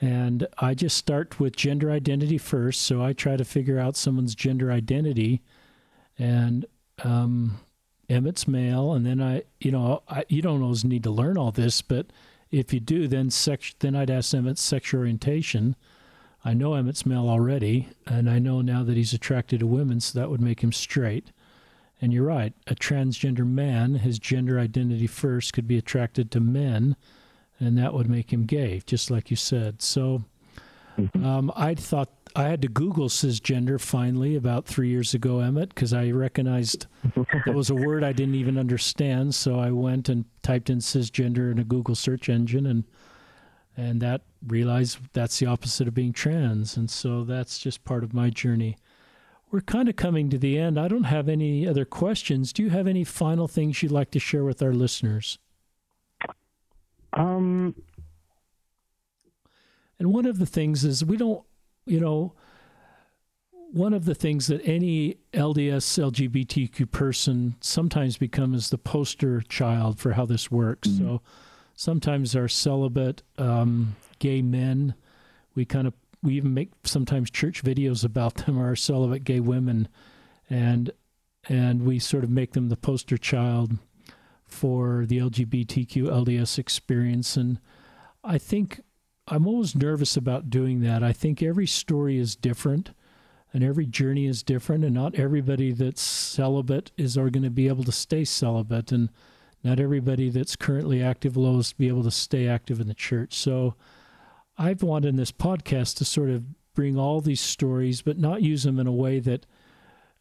[0.01, 2.81] And I just start with gender identity first.
[2.81, 5.43] So I try to figure out someone's gender identity.
[6.17, 6.65] And
[7.03, 7.59] um,
[8.09, 11.51] Emmett's male, and then I, you know, I, you don't always need to learn all
[11.51, 12.07] this, but
[12.51, 15.75] if you do, then sex, then I'd ask Emmett's sexual orientation.
[16.45, 20.19] I know Emmett's male already, and I know now that he's attracted to women, so
[20.19, 21.31] that would make him straight.
[22.01, 26.97] And you're right, a transgender man, his gender identity first, could be attracted to men,
[27.59, 29.81] and that would make him gay, just like you said.
[29.81, 30.25] So
[30.97, 31.25] mm-hmm.
[31.25, 35.93] um, I thought I had to Google cisgender finally about three years ago, Emmett, because
[35.93, 36.87] I recognized
[37.45, 39.33] it was a word I didn't even understand.
[39.33, 42.83] So I went and typed in cisgender in a Google search engine, and
[43.75, 48.13] and that realize that's the opposite of being trans, and so that's just part of
[48.13, 48.77] my journey.
[49.51, 50.79] We're kind of coming to the end.
[50.79, 52.51] I don't have any other questions.
[52.51, 55.37] Do you have any final things you'd like to share with our listeners?
[57.13, 57.75] Um.
[59.99, 61.45] And one of the things is we don't
[61.85, 62.33] you know,
[63.71, 70.13] one of the things that any LDS LGBTQ person sometimes becomes the poster child for
[70.13, 70.87] how this works.
[70.89, 71.05] Mm-hmm.
[71.05, 71.21] So
[71.75, 74.95] sometimes our celibate um, gay men,
[75.55, 79.39] we kind of we even make sometimes church videos about them, or our celibate gay
[79.39, 79.87] women,
[80.49, 80.91] and
[81.49, 83.77] and we sort of make them the poster child
[84.45, 87.35] for the LGBTQ LDS experience.
[87.35, 87.59] And
[88.23, 88.79] I think
[89.27, 91.03] I'm always nervous about doing that.
[91.03, 92.91] I think every story is different
[93.53, 97.67] and every journey is different, and not everybody that's celibate is are going to be
[97.67, 99.09] able to stay celibate, and
[99.63, 103.33] not everybody that's currently active will always be able to stay active in the church.
[103.33, 103.75] So
[104.57, 108.79] I've wanted this podcast to sort of bring all these stories, but not use them
[108.79, 109.45] in a way that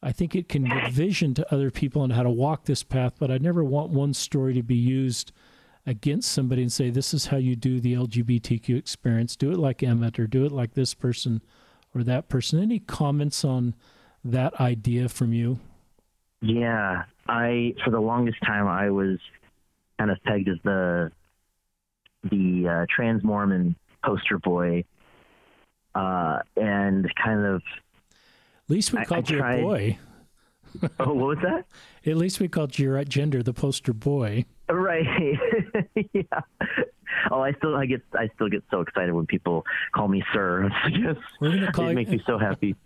[0.03, 3.15] I think it can give vision to other people on how to walk this path,
[3.19, 5.33] but I never want one story to be used
[5.87, 9.37] against somebody and say, this is how you do the LGBTQ experience.
[9.37, 11.43] Do it like Emmett or do it like this person
[11.95, 12.61] or that person.
[12.61, 13.75] Any comments on
[14.25, 15.59] that idea from you?
[16.41, 19.19] Yeah, I for the longest time I was
[19.99, 21.11] kind of pegged as the
[22.25, 24.85] the uh, trans Mormon poster boy,
[25.95, 27.63] uh, and kind of.
[28.65, 29.99] At least we called I, you tried, a boy.
[31.01, 31.65] oh, what was that?
[32.09, 34.45] At least we called your gender the poster boy.
[34.69, 35.07] Right.
[36.13, 36.23] yeah.
[37.31, 39.65] Oh, I still I get I still get so excited when people
[39.95, 40.71] call me sir.
[40.91, 41.95] Just We're gonna call it you...
[41.95, 42.77] makes me so happy.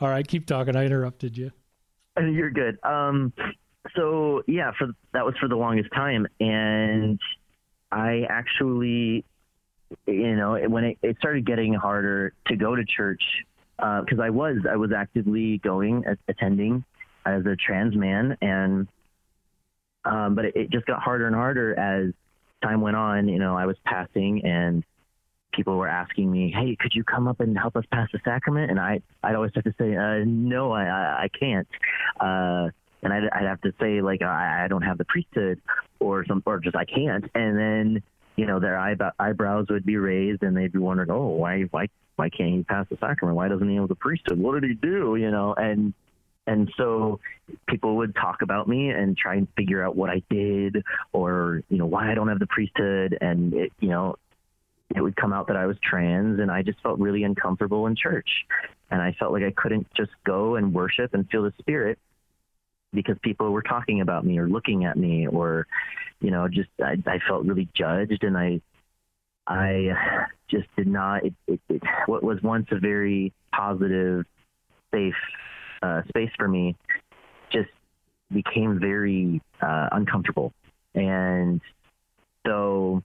[0.00, 0.74] All right, keep talking.
[0.74, 1.52] I interrupted you.
[2.18, 2.78] You're good.
[2.84, 3.32] Um,
[3.96, 7.18] so yeah, for that was for the longest time, and
[7.90, 9.24] I actually,
[10.06, 13.22] you know, when it, it started getting harder to go to church,
[13.76, 16.84] because uh, I was I was actively going attending
[17.26, 18.88] as a trans man, and
[20.04, 22.12] um, but it, it just got harder and harder as
[22.62, 23.28] time went on.
[23.28, 24.84] You know, I was passing and
[25.52, 28.70] people were asking me, "Hey, could you come up and help us pass the sacrament?"
[28.70, 31.68] And I, I'd always have to say, uh, "No, I, I, I can't."
[32.18, 32.68] Uh,
[33.02, 35.60] and I'd, I'd have to say, like, uh, I, I don't have the priesthood,
[36.00, 37.24] or some, or just I can't.
[37.34, 38.02] And then,
[38.36, 38.78] you know, their
[39.18, 42.86] eyebrows would be raised, and they'd be wondering, "Oh, why, why, why can't he pass
[42.90, 43.36] the sacrament?
[43.36, 44.38] Why doesn't he have the priesthood?
[44.38, 45.94] What did he do?" You know, and
[46.46, 47.20] and so
[47.68, 51.78] people would talk about me and try and figure out what I did or, you
[51.78, 53.16] know, why I don't have the priesthood.
[53.20, 54.16] And, it, you know,
[54.94, 57.96] it would come out that I was trans and I just felt really uncomfortable in
[57.96, 58.28] church.
[58.90, 61.98] And I felt like I couldn't just go and worship and feel the spirit
[62.92, 65.66] because people were talking about me or looking at me or,
[66.20, 68.60] you know, just I, I felt really judged and I,
[69.46, 74.24] I just did not, it, it, it, what was once a very positive,
[74.92, 75.14] safe
[75.82, 76.76] uh, space for me
[77.50, 77.70] just
[78.32, 80.52] became very uh, uncomfortable.
[80.94, 81.60] And
[82.46, 83.02] so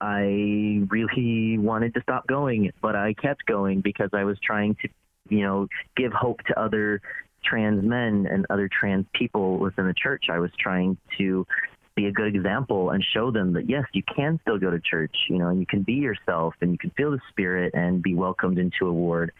[0.00, 4.88] I really wanted to stop going, but I kept going because I was trying to,
[5.28, 7.00] you know, give hope to other
[7.44, 10.24] trans men and other trans people within the church.
[10.30, 11.46] I was trying to
[11.94, 15.14] be a good example and show them that yes, you can still go to church,
[15.28, 18.14] you know, and you can be yourself and you can feel the spirit and be
[18.14, 19.32] welcomed into a ward.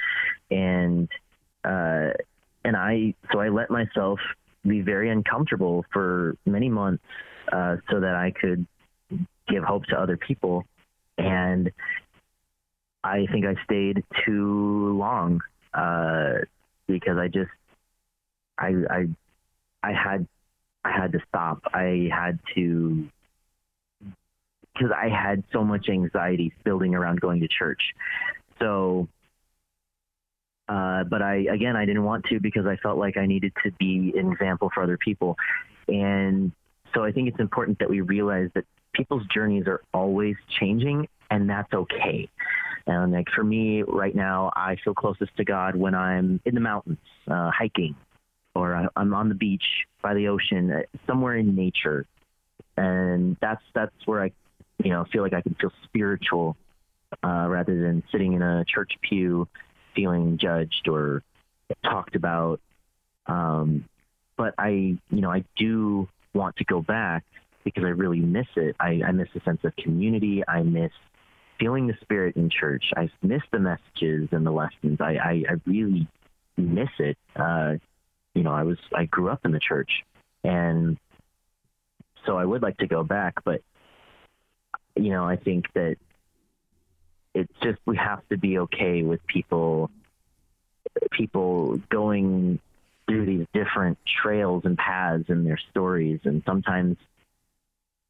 [0.50, 1.08] And
[1.64, 2.10] uh,
[2.64, 4.18] and I so I let myself
[4.66, 7.02] be very uncomfortable for many months
[7.50, 8.66] uh, so that I could
[9.48, 10.64] give hope to other people.
[11.18, 11.70] And
[13.04, 15.40] I think I stayed too long
[15.74, 16.44] uh,
[16.86, 17.50] because I just
[18.62, 19.06] I I
[19.82, 20.26] I had
[20.84, 21.62] I had to stop.
[21.72, 23.08] I had to
[24.72, 27.82] because I had so much anxiety building around going to church.
[28.58, 29.08] So,
[30.68, 33.72] uh, but I again I didn't want to because I felt like I needed to
[33.72, 35.36] be an example for other people,
[35.88, 36.52] and
[36.94, 41.48] so I think it's important that we realize that people's journeys are always changing, and
[41.50, 42.28] that's okay.
[42.86, 46.60] And like for me right now, I feel closest to God when I'm in the
[46.60, 46.98] mountains,
[47.28, 47.94] uh, hiking,
[48.54, 49.64] or I'm on the beach
[50.02, 52.06] by the ocean, uh, somewhere in nature,
[52.76, 54.32] and that's that's where I,
[54.82, 56.56] you know, feel like I can feel spiritual
[57.24, 59.48] uh, rather than sitting in a church pew,
[59.94, 61.22] feeling judged or
[61.84, 62.60] talked about.
[63.26, 63.84] Um,
[64.36, 67.24] but I, you know, I do want to go back
[67.64, 68.76] because I really miss it.
[68.80, 70.42] I, I miss a sense of community.
[70.46, 70.90] I miss
[71.58, 72.84] feeling the spirit in church.
[72.96, 75.00] I miss the messages and the lessons.
[75.00, 76.08] I, I, I really
[76.56, 77.16] miss it.
[77.36, 77.74] Uh,
[78.34, 80.04] you know, I was I grew up in the church,
[80.44, 80.98] and
[82.26, 83.62] so I would like to go back, but
[84.94, 85.96] you know, I think that
[87.34, 89.90] it's just we have to be okay with people
[91.10, 92.58] people going
[93.06, 96.20] through these different trails and paths in their stories.
[96.24, 96.96] And sometimes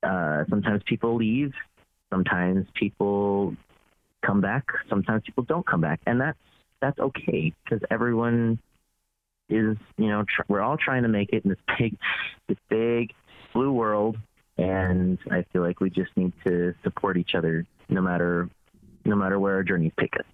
[0.02, 1.52] uh, sometimes people leave
[2.10, 3.56] sometimes people
[4.24, 6.00] come back sometimes people don't come back.
[6.06, 6.38] And that's
[6.80, 8.58] that's okay because everyone
[9.52, 11.96] is, you know, tr- we're all trying to make it in this big,
[12.48, 13.12] this big
[13.52, 14.16] blue world,
[14.58, 18.48] and I feel like we just need to support each other, no matter,
[19.04, 20.26] no matter where our journeys take us.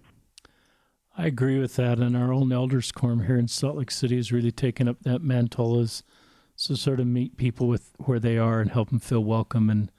[1.17, 4.31] I agree with that, and our own elders quorum here in Salt Lake City has
[4.31, 6.03] really taken up that mantle as
[6.65, 9.91] to sort of meet people with where they are and help them feel welcome and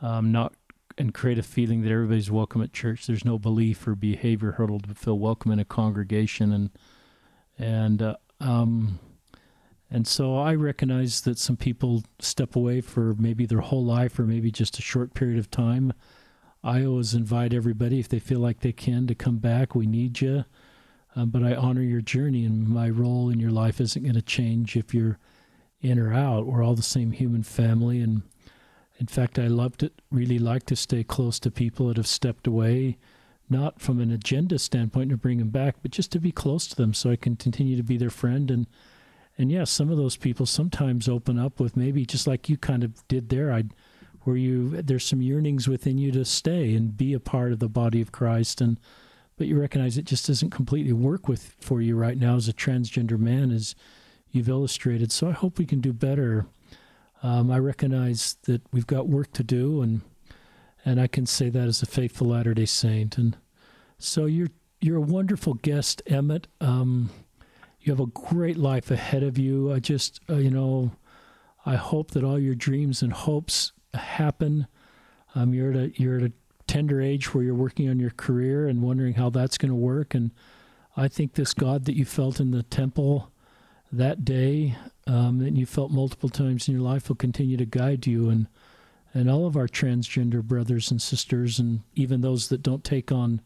[0.00, 0.54] um, not
[0.96, 3.06] and create a feeling that everybody's welcome at church.
[3.06, 6.70] There's no belief or behavior hurdle to feel welcome in a congregation, and
[7.58, 8.98] and uh, um,
[9.90, 14.24] and so I recognize that some people step away for maybe their whole life or
[14.24, 15.92] maybe just a short period of time.
[16.62, 19.74] I always invite everybody, if they feel like they can, to come back.
[19.74, 20.44] We need you.
[21.16, 24.22] Um, but I honor your journey, and my role in your life isn't going to
[24.22, 25.18] change if you're
[25.80, 26.46] in or out.
[26.46, 28.00] We're all the same human family.
[28.00, 28.22] And
[28.98, 32.46] in fact, I love to really like to stay close to people that have stepped
[32.46, 32.98] away
[33.50, 36.76] not from an agenda standpoint to bring them back, but just to be close to
[36.76, 38.50] them so I can continue to be their friend.
[38.50, 38.66] And
[39.36, 42.56] and yes, yeah, some of those people sometimes open up with maybe just like you
[42.56, 43.52] kind of did there.
[43.52, 43.64] I
[44.22, 47.68] where you there's some yearnings within you to stay and be a part of the
[47.68, 48.78] body of Christ and
[49.38, 52.52] but you recognize it just doesn't completely work with for you right now as a
[52.52, 53.76] transgender man as
[54.32, 55.12] you've illustrated.
[55.12, 56.46] So I hope we can do better.
[57.22, 60.00] Um, I recognize that we've got work to do and
[60.88, 63.18] and I can say that as a faithful Latter Day Saint.
[63.18, 63.36] And
[63.98, 64.48] so you're
[64.80, 66.46] you're a wonderful guest, Emmett.
[66.60, 67.10] Um,
[67.80, 69.72] you have a great life ahead of you.
[69.72, 70.92] I just uh, you know,
[71.66, 74.66] I hope that all your dreams and hopes happen.
[75.34, 76.32] Um, you're at a you're at a
[76.66, 80.14] tender age where you're working on your career and wondering how that's going to work.
[80.14, 80.30] And
[80.96, 83.30] I think this God that you felt in the temple
[83.92, 88.06] that day, um, that you felt multiple times in your life, will continue to guide
[88.06, 88.48] you and
[89.14, 93.40] and all of our transgender brothers and sisters, and even those that don't take on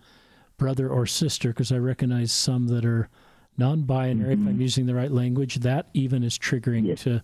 [0.59, 3.09] brother or sister, because I recognize some that are
[3.59, 4.34] non-binary.
[4.34, 4.43] Mm-hmm.
[4.43, 4.62] If I'm mm-hmm.
[4.62, 7.02] using the right language, that even is triggering yes.
[7.02, 7.22] to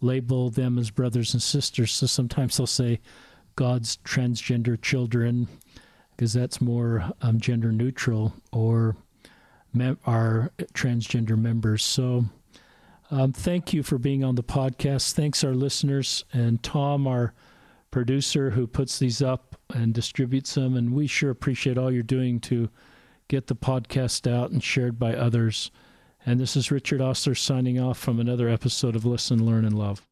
[0.00, 1.92] label them as brothers and sisters.
[1.92, 3.00] So sometimes they'll say
[3.56, 5.48] God's transgender children,
[6.16, 8.96] because that's more um, gender neutral, or
[9.72, 11.84] mem- our transgender members.
[11.84, 12.24] So.
[13.12, 15.14] Um, thank you for being on the podcast.
[15.14, 17.34] Thanks, our listeners, and Tom, our
[17.90, 20.76] producer who puts these up and distributes them.
[20.76, 22.68] And we sure appreciate all you're doing to
[23.28, 25.70] get the podcast out and shared by others.
[26.26, 30.09] And this is Richard Ostler signing off from another episode of Listen, Learn, and Love.